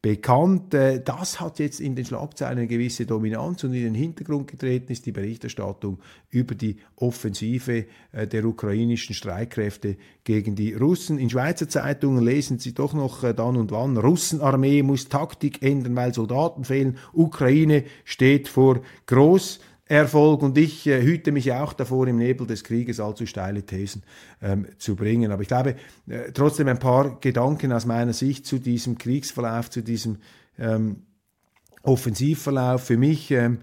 bekannt. 0.06 0.76
Äh, 0.76 1.02
das 1.04 1.39
hat 1.39 1.58
jetzt 1.58 1.80
in 1.80 1.96
den 1.96 2.06
Schlagzeilen 2.06 2.60
eine 2.60 2.68
gewisse 2.68 3.08
Dominanz 3.08 3.63
und 3.63 3.74
in 3.74 3.86
den 3.86 3.96
Hintergrund 3.96 4.46
getreten 4.46 4.91
ist 4.91 5.08
die 5.08 5.12
Berichterstattung 5.12 5.98
über 6.30 6.54
die 6.54 6.78
Offensive 6.98 7.86
äh, 8.12 8.28
der 8.28 8.46
ukrainischen 8.46 9.15
Streitkräfte 9.15 9.98
gegen 10.24 10.54
die 10.54 10.76
Russen. 10.76 11.18
In 11.18 11.32
Schweizer 11.32 11.68
Zeitungen 11.68 12.24
lesen 12.24 12.60
Sie 12.60 12.76
doch 12.76 12.94
noch 12.94 13.24
äh, 13.24 13.34
dann 13.34 13.58
und 13.58 13.72
wann, 13.72 13.98
Russenarmee 13.98 14.84
muss 14.84 15.10
Taktik 15.10 15.63
ändern, 15.63 15.96
weil 15.96 16.13
Soldaten 16.13 16.65
fehlen. 16.65 17.00
Ukraine 17.12 17.84
steht 18.04 18.48
vor 18.48 18.82
Groß 19.08 19.60
Erfolg 19.88 20.41
und 20.41 20.58
ich 20.58 20.88
äh, 20.88 21.02
hüte 21.02 21.32
mich 21.32 21.54
auch 21.54 21.74
davor, 21.74 22.08
im 22.08 22.17
Nebel 22.17 22.48
des 22.48 22.63
Krieges 22.63 23.00
allzu 23.00 23.28
steile 23.28 23.63
Thesen 23.63 24.02
ähm, 24.41 24.65
zu 24.80 24.95
bringen. 24.95 25.32
Aber 25.32 25.43
ich 25.43 25.48
glaube, 25.48 25.76
äh, 26.08 26.32
trotzdem 26.34 26.67
ein 26.67 26.80
paar 26.80 27.19
Gedanken 27.19 27.71
aus 27.71 27.86
meiner 27.86 28.13
Sicht 28.13 28.48
zu 28.48 28.58
diesem 28.58 28.98
Kriegsverlauf, 28.98 29.69
zu 29.69 29.82
diesem 29.82 30.17
ähm, 30.58 31.04
Offensivverlauf. 31.84 32.84
Für 32.84 32.98
mich 32.98 33.30
ähm, 33.30 33.60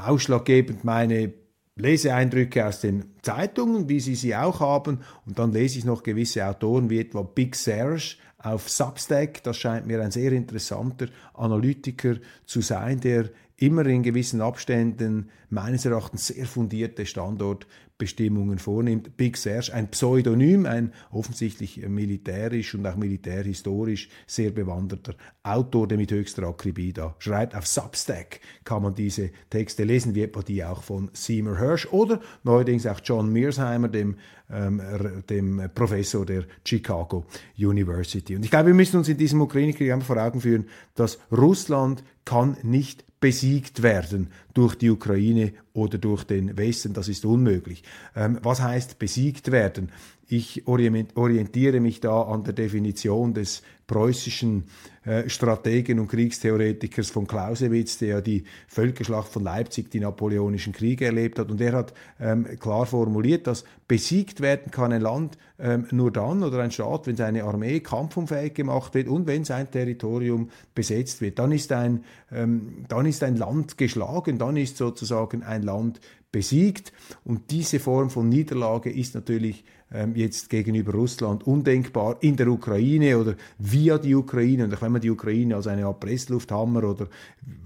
ausschlaggebend 0.00 0.84
meine 0.84 1.32
Leseeindrücke 1.74 2.64
aus 2.64 2.80
den 2.80 3.16
Zeitungen, 3.22 3.88
wie 3.88 4.00
Sie 4.00 4.14
sie 4.14 4.36
auch 4.36 4.60
haben. 4.60 5.00
Und 5.26 5.38
dann 5.38 5.52
lese 5.52 5.78
ich 5.78 5.84
noch 5.84 6.04
gewisse 6.04 6.46
Autoren 6.46 6.90
wie 6.90 7.00
etwa 7.00 7.22
Big 7.22 7.56
Serge 7.56 8.16
auf 8.38 8.70
Substack. 8.70 9.42
Das 9.42 9.56
scheint 9.56 9.86
mir 9.86 10.00
ein 10.00 10.12
sehr 10.12 10.32
interessanter 10.32 11.08
Analytiker 11.34 12.16
zu 12.46 12.60
sein, 12.60 13.00
der 13.00 13.30
immer 13.58 13.86
in 13.86 14.02
gewissen 14.02 14.40
Abständen 14.40 15.30
meines 15.48 15.86
Erachtens 15.86 16.26
sehr 16.26 16.44
fundierte 16.44 17.06
Standortbestimmungen 17.06 18.58
vornimmt. 18.58 19.16
Big 19.16 19.38
Serge, 19.38 19.72
ein 19.72 19.90
Pseudonym, 19.90 20.66
ein 20.66 20.92
offensichtlich 21.10 21.86
militärisch 21.88 22.74
und 22.74 22.86
auch 22.86 22.96
militärhistorisch 22.96 24.10
sehr 24.26 24.50
bewanderter 24.50 25.14
Autor, 25.42 25.88
der 25.88 25.96
mit 25.96 26.12
höchster 26.12 26.42
Akribie 26.42 26.92
da 26.92 27.14
schreibt. 27.18 27.54
Auf 27.54 27.66
Substack 27.66 28.40
kann 28.64 28.82
man 28.82 28.94
diese 28.94 29.30
Texte 29.48 29.84
lesen, 29.84 30.14
wie 30.14 30.22
etwa 30.22 30.42
die 30.42 30.62
auch 30.62 30.82
von 30.82 31.10
Seymour 31.14 31.58
Hirsch 31.58 31.86
oder 31.86 32.20
neuerdings 32.44 32.86
auch 32.86 33.00
John 33.02 33.32
Mearsheimer, 33.32 33.88
dem, 33.88 34.16
ähm, 34.50 34.82
dem 35.30 35.70
Professor 35.74 36.26
der 36.26 36.44
Chicago 36.62 37.24
University. 37.56 38.36
Und 38.36 38.44
ich 38.44 38.50
glaube, 38.50 38.66
wir 38.66 38.74
müssen 38.74 38.98
uns 38.98 39.08
in 39.08 39.16
diesem 39.16 39.40
Ukraine-Krieg 39.40 39.90
einfach 39.92 40.08
vor 40.08 40.22
Augen 40.22 40.42
führen, 40.42 40.66
dass 40.94 41.18
Russland 41.32 42.04
kann 42.26 42.58
nicht 42.62 43.05
besiegt 43.26 43.82
werden 43.82 44.28
durch 44.54 44.76
die 44.76 44.88
Ukraine 44.88 45.52
oder 45.72 45.98
durch 45.98 46.22
den 46.22 46.56
Westen. 46.56 46.92
Das 46.92 47.08
ist 47.08 47.24
unmöglich. 47.24 47.82
Ähm, 48.14 48.38
was 48.44 48.62
heißt 48.62 49.00
besiegt 49.00 49.50
werden? 49.50 49.90
Ich 50.28 50.66
orientiere 50.66 51.78
mich 51.78 52.00
da 52.00 52.22
an 52.22 52.42
der 52.42 52.52
Definition 52.52 53.32
des 53.32 53.62
preußischen 53.86 54.64
äh, 55.04 55.28
Strategen 55.28 56.00
und 56.00 56.08
Kriegstheoretikers 56.08 57.10
von 57.10 57.28
Clausewitz, 57.28 57.98
der 57.98 58.08
ja 58.08 58.20
die 58.20 58.42
Völkerschlacht 58.66 59.28
von 59.28 59.44
Leipzig, 59.44 59.88
die 59.90 60.00
napoleonischen 60.00 60.72
Kriege 60.72 61.04
erlebt 61.04 61.38
hat. 61.38 61.48
Und 61.48 61.60
er 61.60 61.74
hat 61.74 61.94
ähm, 62.18 62.58
klar 62.58 62.86
formuliert, 62.86 63.46
dass 63.46 63.64
besiegt 63.86 64.40
werden 64.40 64.72
kann 64.72 64.92
ein 64.92 65.02
Land 65.02 65.38
ähm, 65.60 65.86
nur 65.92 66.10
dann 66.10 66.42
oder 66.42 66.58
ein 66.58 66.72
Staat, 66.72 67.06
wenn 67.06 67.14
seine 67.14 67.44
Armee 67.44 67.78
kampfunfähig 67.78 68.54
gemacht 68.54 68.94
wird 68.94 69.06
und 69.06 69.28
wenn 69.28 69.44
sein 69.44 69.70
Territorium 69.70 70.50
besetzt 70.74 71.20
wird. 71.20 71.38
Dann 71.38 71.52
ist 71.52 71.70
ein, 71.70 72.02
ähm, 72.32 72.84
dann 72.88 73.06
ist 73.06 73.22
ein 73.22 73.36
Land 73.36 73.78
geschlagen, 73.78 74.38
dann 74.38 74.56
ist 74.56 74.76
sozusagen 74.76 75.44
ein 75.44 75.62
Land 75.62 76.00
besiegt. 76.32 76.92
Und 77.24 77.52
diese 77.52 77.78
Form 77.78 78.10
von 78.10 78.28
Niederlage 78.28 78.90
ist 78.90 79.14
natürlich 79.14 79.64
jetzt 80.14 80.50
gegenüber 80.50 80.92
Russland 80.92 81.46
undenkbar 81.46 82.16
in 82.20 82.36
der 82.36 82.48
Ukraine 82.48 83.18
oder 83.18 83.36
via 83.58 83.98
die 83.98 84.16
Ukraine. 84.16 84.64
Und 84.64 84.82
wenn 84.82 84.92
man 84.92 85.00
die 85.00 85.10
Ukraine 85.10 85.54
als 85.54 85.68
eine 85.68 85.86
Art 85.86 86.00
Presslufthammer 86.00 86.82
oder 86.82 87.06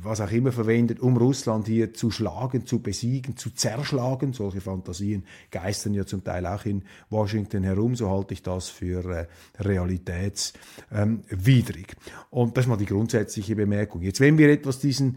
was 0.03 0.21
auch 0.21 0.31
immer 0.31 0.53
verwendet, 0.53 1.01
um 1.01 1.17
Russland 1.17 1.67
hier 1.67 1.95
zu 1.95 2.11
schlagen, 2.11 2.67
zu 2.67 2.81
besiegen, 2.81 3.39
zu 3.39 3.51
zerschlagen, 3.51 4.35
solche 4.35 4.61
Fantasien 4.61 5.25
geistern 5.51 5.95
ja 5.95 6.05
zum 6.05 6.23
Teil 6.23 6.45
auch 6.47 6.67
in 6.67 6.83
Washington 7.09 7.63
herum, 7.63 7.97
so 7.97 8.11
halte 8.11 8.35
ich 8.35 8.43
das 8.43 8.69
für 8.69 9.05
äh, 9.05 9.27
realitätswidrig. 9.59 10.57
Ähm, 10.93 11.97
und 12.31 12.57
das 12.57 12.65
ist 12.65 12.69
mal 12.69 12.77
die 12.77 12.87
grundsätzliche 12.87 13.57
Bemerkung. 13.57 14.03
Jetzt, 14.03 14.21
wenn 14.21 14.37
wir 14.39 14.51
etwas 14.51 14.79
diesen 14.79 15.17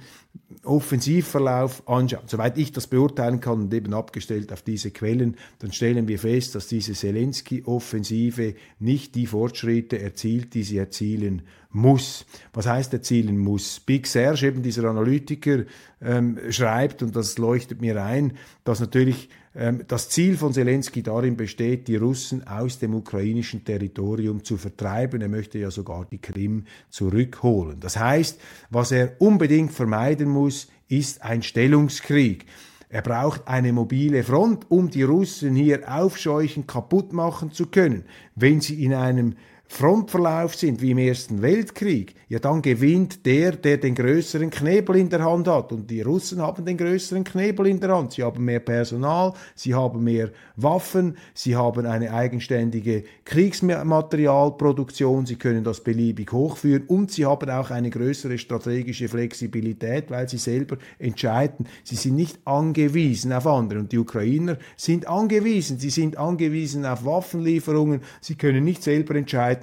Offensivverlauf 0.64 1.88
anschauen, 1.88 2.24
soweit 2.28 2.58
ich 2.58 2.72
das 2.72 2.88
beurteilen 2.88 3.40
kann 3.40 3.64
und 3.64 3.74
eben 3.74 3.94
abgestellt 3.94 4.54
auf 4.54 4.62
diese 4.62 4.92
Quellen, 4.92 5.36
dann 5.60 5.72
stellen 5.72 6.08
wir 6.08 6.20
fest, 6.20 6.56
dass 6.56 6.68
diese 6.68 6.93
Zelensky-Offensive 6.94 8.56
nicht 8.80 9.16
die 9.16 9.28
Fortschritte 9.28 10.00
erzielt, 10.00 10.54
die 10.54 10.64
sie 10.64 10.78
erzielen 10.78 11.44
muss. 11.70 12.26
Was 12.54 12.68
heißt 12.68 12.94
erzielen 12.94 13.38
muss? 13.38 13.80
Big 13.80 14.08
Serge, 14.08 14.48
eben 14.48 14.62
dieser 14.62 14.86
Analytiker, 14.86 15.64
ähm, 16.02 16.40
schreibt, 16.50 17.02
und 17.02 17.16
das 17.16 17.38
leuchtet 17.38 17.82
mir 17.82 18.04
ein, 18.04 18.34
dass 18.64 18.80
natürlich 18.80 19.30
ähm, 19.56 19.84
das 19.88 20.10
Ziel 20.10 20.38
von 20.38 20.54
Zelensky 20.54 21.04
darin 21.04 21.38
besteht, 21.38 21.88
die 21.88 21.96
Russen 21.96 22.48
aus 22.48 22.80
dem 22.80 22.94
ukrainischen 22.96 23.64
Territorium 23.64 24.44
zu 24.44 24.58
vertreiben. 24.58 25.22
Er 25.22 25.30
möchte 25.30 25.60
ja 25.60 25.72
sogar 25.72 26.06
die 26.06 26.20
Krim 26.20 26.66
zurückholen. 26.90 27.80
Das 27.80 27.98
heißt, 27.98 28.40
was 28.70 28.92
er 28.92 29.14
unbedingt 29.20 29.72
vermeiden 29.72 30.30
muss, 30.30 30.68
ist 30.88 31.24
ein 31.24 31.42
Stellungskrieg. 31.42 32.46
Er 32.94 33.02
braucht 33.02 33.48
eine 33.48 33.74
mobile 33.74 34.22
Front, 34.22 34.70
um 34.70 34.92
die 34.92 35.02
Russen 35.02 35.56
hier 35.56 35.92
aufscheuchen, 35.92 36.68
kaputt 36.68 37.12
machen 37.12 37.52
zu 37.52 37.66
können. 37.66 38.06
Wenn 38.36 38.62
sie 38.62 38.84
in 38.84 38.94
einem 38.94 39.34
Frontverlauf 39.74 40.54
sind, 40.54 40.82
wie 40.82 40.92
im 40.92 41.00
Ersten 41.00 41.42
Weltkrieg, 41.42 42.14
ja 42.30 42.38
dann 42.38 42.62
gewinnt 42.62 43.26
der, 43.26 43.54
der 43.54 43.78
den 43.78 43.96
größeren 43.96 44.52
Knebel 44.52 44.98
in 44.98 45.10
der 45.10 45.24
Hand 45.24 45.48
hat. 45.48 45.72
Und 45.72 45.90
die 45.90 46.02
Russen 46.02 46.44
haben 46.44 46.64
den 46.64 46.78
größeren 46.78 47.24
Knebel 47.24 47.66
in 47.66 47.80
der 47.80 47.96
Hand. 47.96 48.14
Sie 48.14 48.22
haben 48.22 48.46
mehr 48.46 48.60
Personal, 48.60 49.34
sie 49.56 49.74
haben 49.74 50.04
mehr 50.04 50.30
Waffen, 50.56 51.18
sie 51.34 51.56
haben 51.56 51.88
eine 51.88 52.14
eigenständige 52.14 53.04
Kriegsmaterialproduktion, 53.26 55.26
sie 55.26 55.38
können 55.38 55.64
das 55.64 55.82
beliebig 55.82 56.32
hochführen 56.32 56.84
und 56.86 57.12
sie 57.12 57.26
haben 57.26 57.50
auch 57.50 57.72
eine 57.72 57.90
größere 57.90 58.38
strategische 58.38 59.08
Flexibilität, 59.08 60.12
weil 60.12 60.30
sie 60.30 60.38
selber 60.38 60.78
entscheiden. 61.00 61.66
Sie 61.84 61.96
sind 61.96 62.16
nicht 62.16 62.38
angewiesen 62.46 63.34
auf 63.34 63.48
andere. 63.48 63.80
Und 63.80 63.92
die 63.92 63.98
Ukrainer 63.98 64.60
sind 64.78 65.08
angewiesen. 65.08 65.80
Sie 65.80 65.90
sind 65.90 66.18
angewiesen 66.18 66.86
auf 66.86 67.06
Waffenlieferungen. 67.06 68.02
Sie 68.22 68.36
können 68.36 68.64
nicht 68.64 68.84
selber 68.84 69.16
entscheiden, 69.16 69.63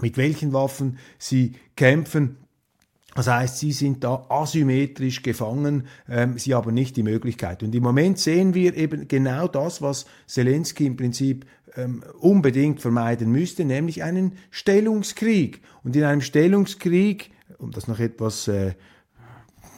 mit 0.00 0.16
welchen 0.16 0.52
Waffen 0.52 0.98
sie 1.18 1.52
kämpfen. 1.76 2.36
Das 3.14 3.26
heißt, 3.26 3.58
sie 3.58 3.72
sind 3.72 4.04
da 4.04 4.26
asymmetrisch 4.28 5.22
gefangen, 5.22 5.88
ähm, 6.08 6.38
sie 6.38 6.54
haben 6.54 6.72
nicht 6.72 6.96
die 6.96 7.02
Möglichkeit. 7.02 7.62
Und 7.62 7.74
im 7.74 7.82
Moment 7.82 8.18
sehen 8.18 8.54
wir 8.54 8.76
eben 8.76 9.08
genau 9.08 9.48
das, 9.48 9.82
was 9.82 10.06
Zelensky 10.26 10.86
im 10.86 10.96
Prinzip 10.96 11.46
ähm, 11.74 12.04
unbedingt 12.20 12.80
vermeiden 12.80 13.32
müsste, 13.32 13.64
nämlich 13.64 14.04
einen 14.04 14.32
Stellungskrieg. 14.50 15.62
Und 15.82 15.96
in 15.96 16.04
einem 16.04 16.20
Stellungskrieg, 16.20 17.30
um 17.58 17.72
das 17.72 17.88
noch 17.88 17.98
etwas 17.98 18.46
äh, 18.46 18.74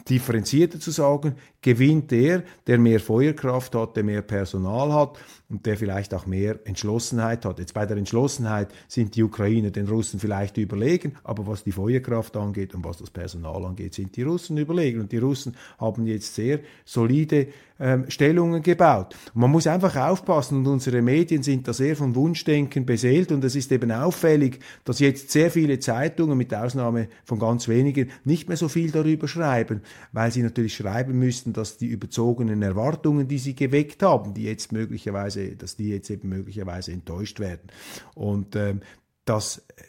differenzierter 0.09 0.79
zu 0.79 0.91
sagen, 0.91 1.35
gewinnt 1.61 2.11
der, 2.11 2.43
der 2.67 2.79
mehr 2.79 2.99
Feuerkraft 2.99 3.75
hat, 3.75 3.95
der 3.95 4.03
mehr 4.03 4.21
Personal 4.21 4.91
hat 4.93 5.19
und 5.49 5.65
der 5.65 5.77
vielleicht 5.77 6.13
auch 6.13 6.25
mehr 6.25 6.59
Entschlossenheit 6.65 7.45
hat. 7.45 7.59
Jetzt 7.59 7.73
bei 7.73 7.85
der 7.85 7.97
Entschlossenheit 7.97 8.69
sind 8.87 9.15
die 9.15 9.23
Ukrainer 9.23 9.69
den 9.69 9.87
Russen 9.87 10.19
vielleicht 10.19 10.57
überlegen, 10.57 11.15
aber 11.23 11.45
was 11.45 11.63
die 11.63 11.71
Feuerkraft 11.71 12.35
angeht 12.37 12.73
und 12.73 12.83
was 12.83 12.97
das 12.97 13.09
Personal 13.09 13.63
angeht, 13.65 13.93
sind 13.93 14.15
die 14.15 14.23
Russen 14.23 14.57
überlegen. 14.57 15.01
Und 15.01 15.11
die 15.11 15.17
Russen 15.17 15.55
haben 15.77 16.07
jetzt 16.07 16.33
sehr 16.33 16.59
solide 16.85 17.47
ähm, 17.81 18.05
Stellungen 18.09 18.61
gebaut. 18.61 19.15
Und 19.33 19.41
man 19.41 19.51
muss 19.51 19.67
einfach 19.67 19.95
aufpassen 19.95 20.59
und 20.59 20.67
unsere 20.67 21.01
Medien 21.01 21.43
sind 21.43 21.67
da 21.67 21.73
sehr 21.73 21.95
von 21.95 22.15
Wunschdenken 22.15 22.85
beseelt 22.85 23.31
und 23.31 23.43
es 23.43 23.55
ist 23.55 23.71
eben 23.71 23.91
auffällig, 23.91 24.59
dass 24.85 24.99
jetzt 24.99 25.31
sehr 25.31 25.51
viele 25.51 25.79
Zeitungen, 25.79 26.37
mit 26.37 26.53
Ausnahme 26.53 27.07
von 27.25 27.39
ganz 27.39 27.67
wenigen, 27.67 28.11
nicht 28.23 28.47
mehr 28.47 28.57
so 28.57 28.67
viel 28.67 28.91
darüber 28.91 29.27
schreiben, 29.27 29.81
weil 30.11 30.31
sie 30.31 30.43
natürlich 30.43 30.75
schreiben 30.75 31.17
müssten, 31.17 31.50
dass 31.53 31.77
die 31.77 31.87
überzogenen 31.87 32.61
Erwartungen, 32.61 33.27
die 33.27 33.37
sie 33.37 33.55
geweckt 33.55 34.03
haben, 34.03 34.33
die 34.33 34.43
jetzt 34.43 34.71
möglicherweise, 34.71 35.55
dass 35.55 35.75
die 35.75 35.89
jetzt 35.89 36.09
eben 36.09 36.29
möglicherweise 36.29 36.91
enttäuscht 36.91 37.39
werden. 37.39 37.67
Und 38.15 38.55
ähm, 38.55 38.81
das 39.25 39.59
äh, 39.77 39.83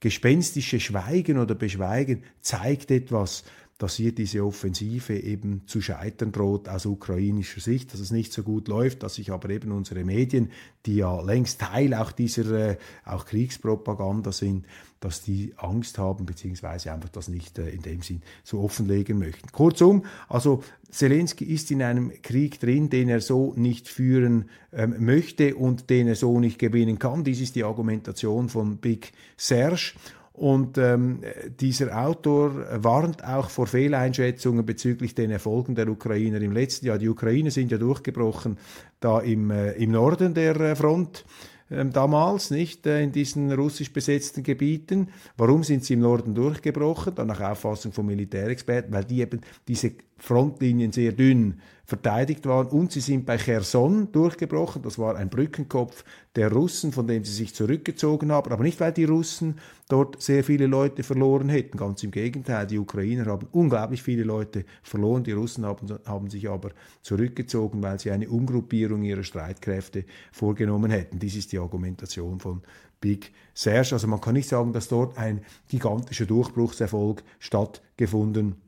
gespenstische 0.00 0.80
Schweigen 0.80 1.38
oder 1.38 1.54
Beschweigen 1.54 2.22
zeigt 2.40 2.90
etwas, 2.90 3.44
dass 3.78 3.96
hier 3.96 4.12
diese 4.12 4.44
Offensive 4.44 5.18
eben 5.18 5.62
zu 5.66 5.82
scheitern 5.82 6.32
droht 6.32 6.68
aus 6.68 6.86
ukrainischer 6.86 7.60
Sicht, 7.60 7.92
dass 7.92 8.00
es 8.00 8.10
nicht 8.10 8.32
so 8.32 8.42
gut 8.42 8.68
läuft, 8.68 9.02
dass 9.02 9.16
sich 9.16 9.30
aber 9.30 9.50
eben 9.50 9.70
unsere 9.70 10.02
Medien, 10.02 10.50
die 10.86 10.96
ja 10.96 11.20
längst 11.20 11.60
Teil 11.60 11.92
auch 11.92 12.10
dieser 12.12 12.70
äh, 12.70 12.76
auch 13.04 13.26
Kriegspropaganda 13.26 14.32
sind, 14.32 14.64
dass 15.00 15.22
die 15.22 15.52
Angst 15.56 15.98
haben, 15.98 16.24
beziehungsweise 16.24 16.90
einfach 16.90 17.10
das 17.10 17.28
nicht 17.28 17.58
äh, 17.58 17.68
in 17.68 17.82
dem 17.82 18.00
Sinn 18.00 18.22
so 18.44 18.60
offenlegen 18.60 19.18
möchten. 19.18 19.52
Kurzum, 19.52 20.04
also 20.28 20.62
Zelensky 20.90 21.44
ist 21.44 21.70
in 21.70 21.82
einem 21.82 22.12
Krieg 22.22 22.58
drin, 22.58 22.88
den 22.88 23.10
er 23.10 23.20
so 23.20 23.52
nicht 23.56 23.88
führen 23.88 24.48
ähm, 24.72 24.94
möchte 25.04 25.54
und 25.54 25.90
den 25.90 26.08
er 26.08 26.14
so 26.14 26.40
nicht 26.40 26.58
gewinnen 26.58 26.98
kann. 26.98 27.24
Dies 27.24 27.42
ist 27.42 27.56
die 27.56 27.64
Argumentation 27.64 28.48
von 28.48 28.78
Big 28.78 29.12
Serge. 29.36 29.92
Und 30.36 30.76
ähm, 30.76 31.20
dieser 31.60 31.98
Autor 31.98 32.66
warnt 32.82 33.24
auch 33.24 33.48
vor 33.48 33.66
Fehleinschätzungen 33.66 34.66
bezüglich 34.66 35.14
den 35.14 35.30
Erfolgen 35.30 35.74
der 35.74 35.88
Ukrainer 35.88 36.42
im 36.42 36.52
letzten 36.52 36.86
Jahr. 36.86 36.98
Die 36.98 37.08
Ukrainer 37.08 37.50
sind 37.50 37.72
ja 37.72 37.78
durchgebrochen 37.78 38.58
da 39.00 39.20
im, 39.20 39.50
äh, 39.50 39.72
im 39.72 39.92
Norden 39.92 40.34
der 40.34 40.60
äh, 40.60 40.76
Front 40.76 41.24
ähm, 41.70 41.90
damals, 41.90 42.50
nicht 42.50 42.86
äh, 42.86 43.02
in 43.02 43.12
diesen 43.12 43.50
russisch 43.50 43.92
besetzten 43.92 44.42
Gebieten. 44.42 45.08
Warum 45.38 45.64
sind 45.64 45.84
sie 45.84 45.94
im 45.94 46.00
Norden 46.00 46.34
durchgebrochen? 46.34 47.14
Dann 47.14 47.28
nach 47.28 47.40
Auffassung 47.40 47.92
von 47.92 48.04
Militärexperten, 48.04 48.92
weil 48.92 49.04
die 49.04 49.22
eben 49.22 49.40
diese 49.66 49.92
Frontlinien 50.18 50.92
sehr 50.92 51.12
dünn 51.12 51.60
verteidigt 51.86 52.46
waren 52.46 52.66
und 52.66 52.90
sie 52.90 53.00
sind 53.00 53.26
bei 53.26 53.38
Cherson 53.38 54.10
durchgebrochen. 54.10 54.82
Das 54.82 54.98
war 54.98 55.14
ein 55.14 55.30
Brückenkopf 55.30 56.04
der 56.34 56.52
Russen, 56.52 56.90
von 56.90 57.06
dem 57.06 57.24
sie 57.24 57.32
sich 57.32 57.54
zurückgezogen 57.54 58.32
haben, 58.32 58.50
aber 58.50 58.64
nicht, 58.64 58.80
weil 58.80 58.92
die 58.92 59.04
Russen 59.04 59.60
dort 59.88 60.20
sehr 60.20 60.42
viele 60.42 60.66
Leute 60.66 61.04
verloren 61.04 61.48
hätten. 61.48 61.78
Ganz 61.78 62.02
im 62.02 62.10
Gegenteil, 62.10 62.66
die 62.66 62.78
Ukrainer 62.78 63.26
haben 63.26 63.46
unglaublich 63.52 64.02
viele 64.02 64.24
Leute 64.24 64.64
verloren. 64.82 65.22
Die 65.22 65.32
Russen 65.32 65.64
haben, 65.64 65.86
haben 66.04 66.28
sich 66.28 66.48
aber 66.50 66.70
zurückgezogen, 67.02 67.82
weil 67.82 68.00
sie 68.00 68.10
eine 68.10 68.28
Umgruppierung 68.28 69.04
ihrer 69.04 69.22
Streitkräfte 69.22 70.04
vorgenommen 70.32 70.90
hätten. 70.90 71.20
Dies 71.20 71.36
ist 71.36 71.52
die 71.52 71.58
Argumentation 71.58 72.40
von 72.40 72.62
Big 73.00 73.32
Serge. 73.54 73.90
Also 73.92 74.08
man 74.08 74.20
kann 74.20 74.34
nicht 74.34 74.48
sagen, 74.48 74.72
dass 74.72 74.88
dort 74.88 75.16
ein 75.16 75.42
gigantischer 75.68 76.26
Durchbruchserfolg 76.26 77.22
stattgefunden 77.38 78.56
hat 78.56 78.65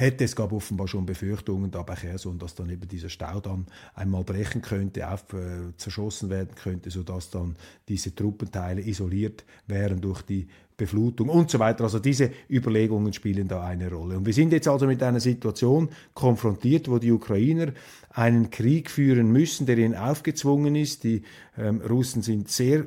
hätte. 0.00 0.24
Es 0.24 0.36
gab 0.36 0.52
offenbar 0.52 0.88
schon 0.88 1.06
Befürchtungen 1.06 1.70
da 1.70 1.82
bei 1.82 1.94
Cherson, 1.94 2.38
dass 2.38 2.54
dann 2.54 2.70
eben 2.70 2.86
dieser 2.88 3.08
Stau 3.08 3.40
dann 3.40 3.66
einmal 3.94 4.24
brechen 4.24 4.62
könnte, 4.62 5.10
auf, 5.10 5.32
äh, 5.32 5.76
zerschossen 5.76 6.30
werden 6.30 6.54
könnte, 6.54 6.90
sodass 6.90 7.30
dann 7.30 7.56
diese 7.88 8.14
Truppenteile 8.14 8.80
isoliert 8.82 9.44
wären 9.66 10.00
durch 10.00 10.22
die 10.22 10.48
Beflutung 10.76 11.28
und 11.28 11.50
so 11.50 11.58
weiter. 11.58 11.84
Also 11.84 11.98
diese 11.98 12.30
Überlegungen 12.50 13.12
spielen 13.12 13.48
da 13.48 13.64
eine 13.64 13.90
Rolle. 13.90 14.18
Und 14.18 14.26
wir 14.26 14.34
sind 14.34 14.52
jetzt 14.52 14.68
also 14.68 14.86
mit 14.86 15.02
einer 15.02 15.20
Situation 15.20 15.88
konfrontiert, 16.14 16.90
wo 16.90 16.98
die 16.98 17.12
Ukrainer 17.12 17.72
einen 18.10 18.50
Krieg 18.50 18.90
führen 18.90 19.32
müssen, 19.32 19.66
der 19.66 19.78
ihnen 19.78 19.94
aufgezwungen 19.94 20.76
ist. 20.76 21.04
Die 21.04 21.22
ähm, 21.56 21.80
Russen 21.80 22.22
sind 22.22 22.50
sehr 22.50 22.86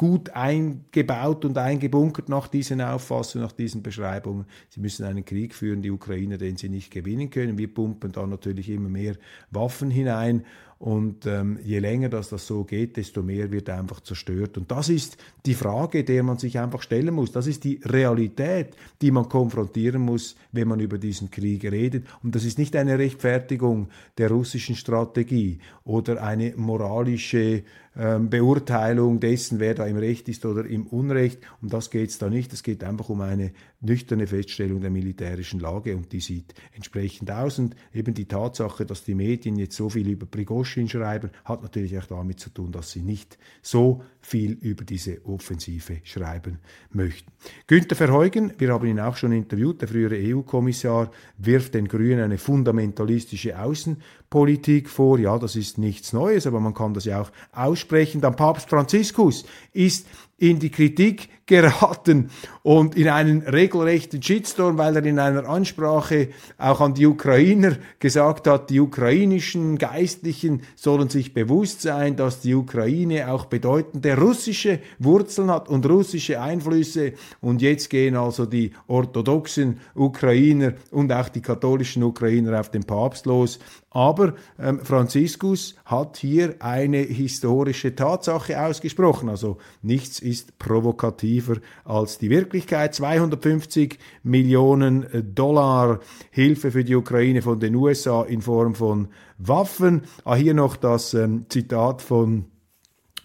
gut 0.00 0.30
eingebaut 0.30 1.44
und 1.44 1.58
eingebunkert 1.58 2.30
nach 2.30 2.48
diesen 2.48 2.80
Auffassungen, 2.80 3.46
nach 3.46 3.52
diesen 3.52 3.82
Beschreibungen. 3.82 4.46
Sie 4.70 4.80
müssen 4.80 5.04
einen 5.04 5.26
Krieg 5.26 5.54
führen, 5.54 5.82
die 5.82 5.90
Ukrainer, 5.90 6.38
den 6.38 6.56
sie 6.56 6.70
nicht 6.70 6.90
gewinnen 6.90 7.28
können. 7.28 7.58
Wir 7.58 7.68
pumpen 7.68 8.10
da 8.10 8.26
natürlich 8.26 8.70
immer 8.70 8.88
mehr 8.88 9.16
Waffen 9.50 9.90
hinein 9.90 10.46
und 10.78 11.26
ähm, 11.26 11.58
je 11.62 11.78
länger 11.78 12.08
das, 12.08 12.30
das 12.30 12.46
so 12.46 12.64
geht, 12.64 12.96
desto 12.96 13.22
mehr 13.22 13.52
wird 13.52 13.68
einfach 13.68 14.00
zerstört. 14.00 14.56
Und 14.56 14.70
das 14.70 14.88
ist 14.88 15.18
die 15.44 15.52
Frage, 15.52 16.02
der 16.02 16.22
man 16.22 16.38
sich 16.38 16.58
einfach 16.58 16.80
stellen 16.80 17.14
muss. 17.14 17.32
Das 17.32 17.46
ist 17.46 17.64
die 17.64 17.82
Realität, 17.84 18.74
die 19.02 19.10
man 19.10 19.28
konfrontieren 19.28 20.00
muss, 20.00 20.36
wenn 20.52 20.68
man 20.68 20.80
über 20.80 20.96
diesen 20.96 21.30
Krieg 21.30 21.70
redet. 21.70 22.06
Und 22.22 22.34
das 22.34 22.46
ist 22.46 22.56
nicht 22.56 22.74
eine 22.76 22.98
Rechtfertigung 22.98 23.90
der 24.16 24.30
russischen 24.30 24.74
Strategie 24.74 25.58
oder 25.84 26.22
eine 26.22 26.54
moralische 26.56 27.64
Beurteilung 28.00 29.20
dessen, 29.20 29.60
wer 29.60 29.74
da 29.74 29.84
im 29.84 29.98
Recht 29.98 30.28
ist 30.30 30.46
oder 30.46 30.64
im 30.64 30.86
Unrecht. 30.86 31.40
Um 31.60 31.68
das 31.68 31.90
geht 31.90 32.08
es 32.08 32.16
da 32.18 32.30
nicht. 32.30 32.50
Es 32.52 32.62
geht 32.62 32.82
einfach 32.82 33.10
um 33.10 33.20
eine 33.20 33.52
nüchterne 33.82 34.26
Feststellung 34.26 34.80
der 34.80 34.90
militärischen 34.90 35.60
Lage 35.60 35.94
und 35.96 36.10
die 36.12 36.20
sieht 36.20 36.54
entsprechend 36.74 37.30
aus. 37.30 37.58
Und 37.58 37.76
eben 37.92 38.14
die 38.14 38.24
Tatsache, 38.24 38.86
dass 38.86 39.04
die 39.04 39.14
Medien 39.14 39.56
jetzt 39.56 39.76
so 39.76 39.90
viel 39.90 40.08
über 40.08 40.24
Prigoschin 40.24 40.88
schreiben, 40.88 41.30
hat 41.44 41.62
natürlich 41.62 41.98
auch 41.98 42.06
damit 42.06 42.40
zu 42.40 42.48
tun, 42.48 42.72
dass 42.72 42.90
sie 42.90 43.02
nicht 43.02 43.36
so 43.60 44.02
viel 44.22 44.52
über 44.52 44.84
diese 44.84 45.24
Offensive 45.26 45.98
schreiben 46.04 46.58
möchten. 46.92 47.30
Günter 47.66 47.96
Verheugen, 47.96 48.54
wir 48.58 48.72
haben 48.72 48.86
ihn 48.86 49.00
auch 49.00 49.16
schon 49.16 49.32
interviewt, 49.32 49.82
der 49.82 49.88
frühere 49.88 50.16
EU-Kommissar, 50.16 51.10
wirft 51.38 51.74
den 51.74 51.88
Grünen 51.88 52.20
eine 52.20 52.38
fundamentalistische 52.38 53.58
Außenpolitik 53.58 54.88
vor. 54.88 55.18
Ja, 55.18 55.38
das 55.38 55.56
ist 55.56 55.78
nichts 55.78 56.12
Neues, 56.12 56.46
aber 56.46 56.60
man 56.60 56.74
kann 56.74 56.94
das 56.94 57.04
ja 57.04 57.20
auch 57.20 57.32
aussprechen. 57.52 57.89
Dann 58.20 58.36
Papst 58.36 58.68
Franziskus 58.68 59.44
ist 59.72 60.06
in 60.40 60.58
die 60.58 60.70
Kritik 60.70 61.28
geraten 61.44 62.30
und 62.62 62.96
in 62.96 63.08
einen 63.08 63.42
regelrechten 63.42 64.22
Shitstorm, 64.22 64.78
weil 64.78 64.94
er 64.94 65.04
in 65.04 65.18
einer 65.18 65.48
Ansprache 65.48 66.28
auch 66.58 66.80
an 66.80 66.94
die 66.94 67.06
Ukrainer 67.06 67.76
gesagt 67.98 68.46
hat, 68.46 68.70
die 68.70 68.78
ukrainischen 68.78 69.76
Geistlichen 69.76 70.62
sollen 70.76 71.08
sich 71.08 71.34
bewusst 71.34 71.82
sein, 71.82 72.14
dass 72.14 72.40
die 72.40 72.54
Ukraine 72.54 73.32
auch 73.32 73.46
bedeutende 73.46 74.16
russische 74.16 74.78
Wurzeln 75.00 75.50
hat 75.50 75.68
und 75.68 75.86
russische 75.86 76.40
Einflüsse 76.40 77.14
und 77.40 77.62
jetzt 77.62 77.90
gehen 77.90 78.16
also 78.16 78.46
die 78.46 78.70
orthodoxen 78.86 79.80
Ukrainer 79.94 80.74
und 80.92 81.12
auch 81.12 81.28
die 81.28 81.42
katholischen 81.42 82.04
Ukrainer 82.04 82.60
auf 82.60 82.70
den 82.70 82.84
Papst 82.84 83.26
los 83.26 83.58
aber 83.90 84.34
ähm, 84.58 84.80
Franziskus 84.84 85.74
hat 85.84 86.16
hier 86.16 86.54
eine 86.60 86.98
historische 86.98 87.94
Tatsache 87.96 88.60
ausgesprochen. 88.60 89.28
Also 89.28 89.58
nichts 89.82 90.20
ist 90.30 90.58
provokativer 90.58 91.56
als 91.84 92.18
die 92.18 92.30
Wirklichkeit. 92.30 92.94
250 92.94 93.98
Millionen 94.22 95.06
Dollar 95.34 96.00
Hilfe 96.30 96.70
für 96.70 96.84
die 96.84 96.94
Ukraine 96.94 97.42
von 97.42 97.60
den 97.60 97.74
USA 97.74 98.22
in 98.22 98.40
Form 98.40 98.74
von 98.74 99.08
Waffen. 99.38 100.02
Ah, 100.24 100.36
hier 100.36 100.54
noch 100.54 100.76
das 100.76 101.14
ähm, 101.14 101.46
Zitat 101.48 102.02
von, 102.02 102.46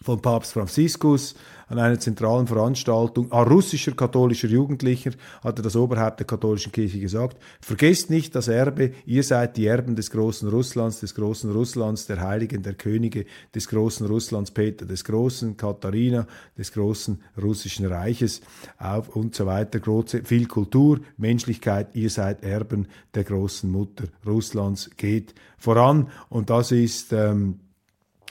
von 0.02 0.22
Papst 0.22 0.54
Franziskus 0.54 1.36
an 1.68 1.80
einer 1.80 2.00
zentralen 2.00 2.48
Veranstaltung. 2.48 3.32
An 3.32 3.48
russischer 3.48 3.94
katholischer 3.94 4.48
Jugendlicher 4.48 5.12
hatte 5.44 5.62
das 5.62 5.76
Oberhaupt 5.76 6.20
der 6.20 6.28
katholischen 6.28 6.72
Kirche 6.72 7.00
gesagt, 7.00 7.38
vergesst 7.62 8.10
nicht 8.10 8.36
das 8.36 8.48
Erbe, 8.48 8.92
ihr 9.06 9.24
seid 9.24 9.58
die 9.58 9.66
Erben 9.66 9.96
des 9.96 10.12
großen 10.12 10.50
Russlands, 10.50 11.00
des 11.00 11.16
großen 11.16 11.52
Russlands, 11.52 12.08
der 12.08 12.22
Heiligen, 12.22 12.64
der 12.64 12.74
Könige, 12.74 13.26
des 13.54 13.68
großen 13.68 14.06
Russlands, 14.08 14.52
Peter 14.52 14.86
des 14.86 15.04
Großen, 15.04 15.58
Katharina, 15.58 16.28
des 16.58 16.72
großen 16.72 17.22
russischen 17.42 17.86
Reiches. 17.86 18.42
Auf 18.78 19.16
und 19.16 19.36
so 19.36 19.46
weiter. 19.46 19.80
Große, 19.80 20.24
viel 20.24 20.48
Kultur, 20.48 21.00
Menschlichkeit, 21.18 21.96
ihr 21.96 22.10
seid 22.10 22.44
Erben 22.44 22.88
der 23.14 23.24
großen 23.24 23.70
Mutter 23.70 24.06
Russlands, 24.26 24.90
geht 24.98 25.34
voran. 25.58 26.10
Und 26.30 26.50
das 26.50 26.72
ist 26.72 27.14
ähm, 27.14 27.60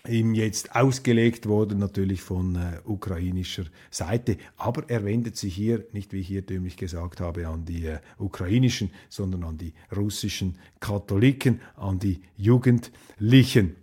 ihm 0.08 0.34
jetzt 0.34 0.74
ausgelegt 0.74 1.46
worden, 1.46 1.78
natürlich 1.78 2.20
von 2.20 2.56
äh, 2.56 2.80
ukrainischer 2.84 3.64
Seite. 3.90 4.36
Aber 4.56 4.88
er 4.88 5.04
wendet 5.04 5.36
sich 5.36 5.54
hier, 5.54 5.86
nicht 5.92 6.12
wie 6.12 6.20
ich 6.20 6.28
hier 6.28 6.42
dümmlich 6.42 6.76
gesagt 6.76 7.20
habe, 7.20 7.48
an 7.48 7.64
die 7.64 7.86
äh, 7.86 7.98
ukrainischen, 8.18 8.90
sondern 9.08 9.44
an 9.44 9.58
die 9.58 9.72
russischen 9.94 10.58
Katholiken, 10.80 11.60
an 11.76 11.98
die 11.98 12.20
Jugendlichen. 12.36 13.76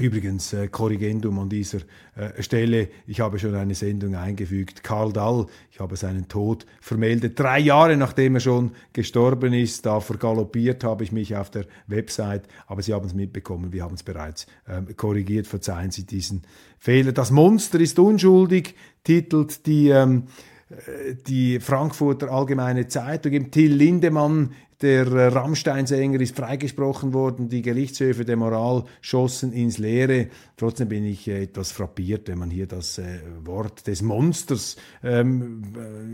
Übrigens, 0.00 0.52
äh, 0.52 0.66
Korrigendum 0.66 1.38
an 1.38 1.48
dieser 1.48 1.78
äh, 2.16 2.42
Stelle, 2.42 2.88
ich 3.06 3.20
habe 3.20 3.38
schon 3.38 3.54
eine 3.54 3.76
Sendung 3.76 4.16
eingefügt, 4.16 4.82
Karl 4.82 5.12
Dall, 5.12 5.46
ich 5.70 5.78
habe 5.78 5.94
seinen 5.94 6.26
Tod 6.26 6.66
vermeldet, 6.80 7.38
drei 7.38 7.60
Jahre 7.60 7.96
nachdem 7.96 8.34
er 8.34 8.40
schon 8.40 8.72
gestorben 8.92 9.52
ist, 9.52 9.86
da 9.86 10.00
vergaloppiert 10.00 10.82
habe 10.82 11.04
ich 11.04 11.12
mich 11.12 11.36
auf 11.36 11.48
der 11.50 11.66
Website, 11.86 12.48
aber 12.66 12.82
Sie 12.82 12.92
haben 12.92 13.06
es 13.06 13.14
mitbekommen, 13.14 13.72
wir 13.72 13.84
haben 13.84 13.94
es 13.94 14.02
bereits 14.02 14.48
ähm, 14.68 14.96
korrigiert, 14.96 15.46
verzeihen 15.46 15.92
Sie 15.92 16.04
diesen 16.04 16.42
Fehler. 16.80 17.12
Das 17.12 17.30
Monster 17.30 17.78
ist 17.78 17.98
unschuldig, 17.98 18.74
titelt 19.04 19.64
die... 19.66 19.90
Ähm, 19.90 20.24
äh, 20.26 20.53
die 21.26 21.60
Frankfurter 21.60 22.30
Allgemeine 22.30 22.88
Zeitung, 22.88 23.50
Till 23.50 23.74
Lindemann 23.74 24.50
der 24.84 25.06
äh, 25.06 25.26
Rammstein-Sänger 25.28 26.20
ist 26.20 26.36
freigesprochen 26.36 27.14
worden, 27.14 27.48
die 27.48 27.62
Gerichtshöfe 27.62 28.24
der 28.24 28.36
Moral 28.36 28.84
schossen 29.00 29.52
ins 29.52 29.78
Leere. 29.78 30.28
Trotzdem 30.56 30.88
bin 30.88 31.04
ich 31.04 31.26
äh, 31.26 31.44
etwas 31.44 31.72
frappiert, 31.72 32.28
wenn 32.28 32.38
man 32.38 32.50
hier 32.50 32.66
das 32.66 32.98
äh, 32.98 33.20
Wort 33.44 33.86
des 33.86 34.02
Monsters 34.02 34.76
ähm, 35.02 35.62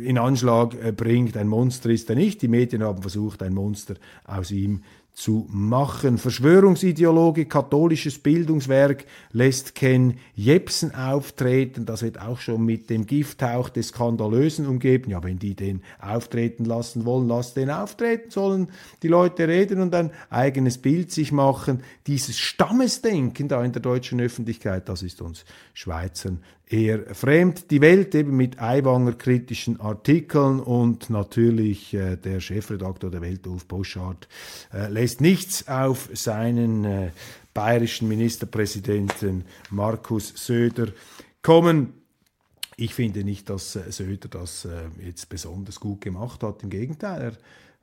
in 0.04 0.18
Anschlag 0.18 0.96
bringt. 0.96 1.36
Ein 1.36 1.48
Monster 1.48 1.90
ist 1.90 2.10
er 2.10 2.16
nicht. 2.16 2.42
Die 2.42 2.48
Medien 2.48 2.84
haben 2.84 3.02
versucht, 3.02 3.42
ein 3.42 3.54
Monster 3.54 3.94
aus 4.24 4.50
ihm 4.50 4.78
zu 4.78 4.99
machen. 5.48 6.18
Verschwörungsideologe, 6.18 7.44
katholisches 7.44 8.18
Bildungswerk 8.18 9.04
lässt 9.32 9.74
Ken 9.74 10.18
Jepsen 10.34 10.94
auftreten. 10.94 11.84
Das 11.84 12.02
wird 12.02 12.20
auch 12.20 12.38
schon 12.38 12.64
mit 12.64 12.88
dem 12.88 13.06
Gifthauch 13.06 13.68
des 13.68 13.88
Skandalösen 13.88 14.66
umgeben. 14.66 15.10
Ja, 15.10 15.22
wenn 15.22 15.38
die 15.38 15.54
den 15.54 15.82
auftreten 16.00 16.64
lassen 16.64 17.04
wollen, 17.04 17.28
lass 17.28 17.54
den 17.54 17.70
auftreten, 17.70 18.30
sollen 18.30 18.68
die 19.02 19.08
Leute 19.08 19.46
reden 19.46 19.80
und 19.80 19.94
ein 19.94 20.10
eigenes 20.30 20.78
Bild 20.78 21.10
sich 21.12 21.32
machen. 21.32 21.82
Dieses 22.06 22.38
Stammesdenken 22.38 23.48
da 23.48 23.62
in 23.62 23.72
der 23.72 23.82
deutschen 23.82 24.20
Öffentlichkeit, 24.20 24.88
das 24.88 25.02
ist 25.02 25.20
uns 25.20 25.44
Schweizern 25.74 26.40
eher 26.70 27.14
fremd. 27.14 27.70
Die 27.70 27.80
Welt 27.80 28.14
eben 28.14 28.36
mit 28.36 28.60
Aiwanger 28.60 29.12
kritischen 29.14 29.80
Artikeln 29.80 30.60
und 30.60 31.10
natürlich 31.10 31.92
äh, 31.92 32.16
der 32.16 32.40
Chefredaktor 32.40 33.10
der 33.10 33.20
Welt, 33.20 33.46
Ulf 33.46 33.66
Boschardt, 33.66 34.28
äh, 34.72 34.88
lässt 34.88 35.20
nichts 35.20 35.66
auf 35.68 36.08
seinen 36.14 36.84
äh, 36.84 37.10
bayerischen 37.52 38.08
Ministerpräsidenten 38.08 39.44
Markus 39.70 40.32
Söder 40.36 40.88
kommen. 41.42 41.94
Ich 42.76 42.94
finde 42.94 43.24
nicht, 43.24 43.50
dass 43.50 43.74
äh, 43.74 43.90
Söder 43.90 44.28
das 44.28 44.64
äh, 44.64 44.88
jetzt 45.04 45.28
besonders 45.28 45.80
gut 45.80 46.00
gemacht 46.00 46.42
hat. 46.44 46.62
Im 46.62 46.70
Gegenteil, 46.70 47.20
er 47.20 47.32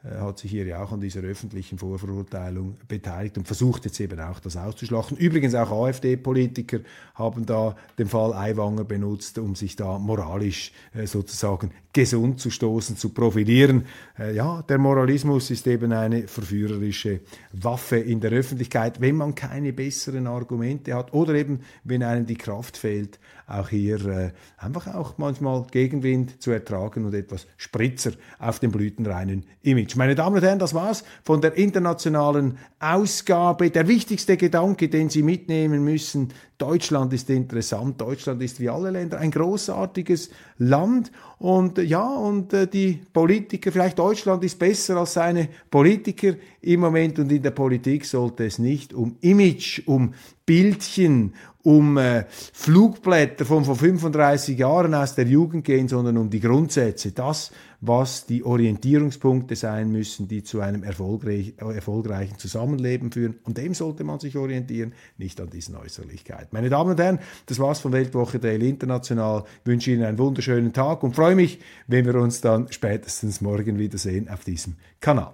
hat 0.04 0.40
sich 0.40 0.52
hier 0.52 0.66
ja 0.66 0.84
auch 0.84 0.92
an 0.92 1.02
dieser 1.02 1.22
öffentlichen 1.22 1.78
Vorverurteilung 1.78 2.78
beteiligt 2.88 3.38
und 3.38 3.48
versucht 3.48 3.86
jetzt 3.86 4.00
eben 4.00 4.20
auch 4.20 4.40
das 4.40 4.56
auszuschlachten. 4.56 5.18
Übrigens 5.18 5.56
auch 5.56 5.72
AfD-Politiker 5.72 6.80
haben 7.16 7.46
da 7.46 7.76
den 7.98 8.08
Fall 8.08 8.34
Aiwanger 8.34 8.84
benutzt, 8.84 9.38
um 9.40 9.56
sich 9.56 9.76
da 9.76 9.98
moralisch 9.98 10.72
äh, 10.94 11.08
sozusagen 11.08 11.72
gesund 11.98 12.40
zu 12.40 12.52
stoßen, 12.52 12.96
zu 12.96 13.10
profilieren. 13.10 13.86
Äh, 14.20 14.36
ja, 14.36 14.62
der 14.62 14.78
Moralismus 14.78 15.50
ist 15.50 15.66
eben 15.66 15.92
eine 15.92 16.28
verführerische 16.28 17.22
Waffe 17.54 17.98
in 17.98 18.20
der 18.20 18.34
Öffentlichkeit, 18.34 19.02
wenn 19.02 19.16
man 19.16 19.34
keine 19.34 19.74
besseren 19.74 20.28
Argumente 20.28 20.94
hat 20.94 21.12
oder 21.12 21.34
eben 21.34 21.62
wenn 21.84 22.04
einem 22.04 22.28
die 22.28 22.36
Kraft 22.36 22.78
fehlt, 22.78 23.18
auch 23.48 23.70
hier 23.70 24.06
äh, 24.06 24.32
einfach 24.58 24.94
auch 24.94 25.18
manchmal 25.18 25.66
Gegenwind 25.72 26.40
zu 26.40 26.52
ertragen 26.52 27.04
und 27.04 27.16
etwas 27.16 27.48
Spritzer 27.58 28.12
auf 28.38 28.60
dem 28.60 28.72
blütenreinen 28.72 29.46
Image. 29.64 29.96
Meine 29.96 30.14
Damen 30.14 30.36
und 30.36 30.44
Herren, 30.44 30.60
das 30.60 30.76
war's 30.76 31.04
von 31.24 31.42
der 31.42 31.58
internationalen 31.58 32.60
Ausgabe. 32.80 33.72
Der 33.72 33.88
wichtigste 33.88 34.38
Gedanke, 34.38 34.88
den 34.88 35.10
Sie 35.10 35.24
mitnehmen 35.24 35.84
müssen, 35.84 36.32
Deutschland 36.58 37.14
ist 37.14 37.30
interessant. 37.30 38.02
Deutschland 38.02 38.42
ist 38.42 38.60
wie 38.60 38.70
alle 38.70 38.90
Länder 38.90 39.20
ein 39.20 39.32
großartiges 39.32 40.30
Land. 40.58 41.12
Und 41.38 41.78
ja, 41.88 42.06
und 42.06 42.54
äh, 42.54 42.68
die 42.68 43.00
Politiker, 43.12 43.72
vielleicht 43.72 43.98
Deutschland 43.98 44.44
ist 44.44 44.60
besser 44.60 44.98
als 44.98 45.14
seine 45.14 45.48
Politiker 45.72 46.34
im 46.68 46.82
Moment. 46.82 47.18
Und 47.20 47.32
in 47.32 47.42
der 47.42 47.52
Politik 47.52 48.06
sollte 48.06 48.46
es 48.46 48.60
nicht 48.60 48.94
um 48.94 49.18
Image, 49.22 49.82
um 49.86 50.14
Bildchen, 50.46 51.34
um 51.64 51.98
äh, 51.98 52.24
Flugblätter 52.30 53.44
von 53.46 53.66
vor 53.66 53.76
35 53.76 54.58
Jahren 54.58 54.94
aus 54.94 55.16
der 55.16 55.28
Jugend 55.28 55.66
gehen, 55.66 55.90
sondern 55.90 56.16
um 56.18 56.30
die 56.30 56.40
Grundsätze. 56.40 57.12
Das, 57.12 57.52
was 57.82 58.26
die 58.26 58.46
Orientierungspunkte 58.46 59.58
sein 59.58 59.92
müssen, 59.92 60.30
die 60.30 60.44
zu 60.44 60.62
einem 60.62 60.84
erfolgreich, 60.84 61.56
erfolgreichen 61.58 62.38
Zusammenleben 62.38 63.12
führen. 63.12 63.36
Und 63.44 63.58
dem 63.58 63.74
sollte 63.74 64.06
man 64.06 64.20
sich 64.20 64.38
orientieren, 64.38 64.94
nicht 65.18 65.42
an 65.42 65.50
diesen 65.50 65.76
Äußerlichkeiten. 65.76 66.48
Meine 66.52 66.70
Damen 66.70 66.92
und 66.92 67.00
Herren, 67.00 67.20
das 67.48 67.60
war's 67.60 67.82
von 67.82 67.92
Weltwoche 67.92 68.40
Daily 68.40 68.70
International. 68.70 69.44
Ich 69.62 69.68
wünsche 69.68 69.92
Ihnen 69.92 70.04
einen 70.04 70.18
wunderschönen 70.18 70.72
Tag 70.72 71.04
und 71.04 71.16
freue 71.16 71.36
mich, 71.36 71.60
wenn 71.88 72.06
wir 72.06 72.16
uns 72.16 72.40
dann 72.40 72.72
spätestens 72.72 73.42
morgen 73.42 73.78
wiedersehen 73.78 74.30
auf 74.30 74.46
diesem 74.46 74.76
Kanal. 75.02 75.34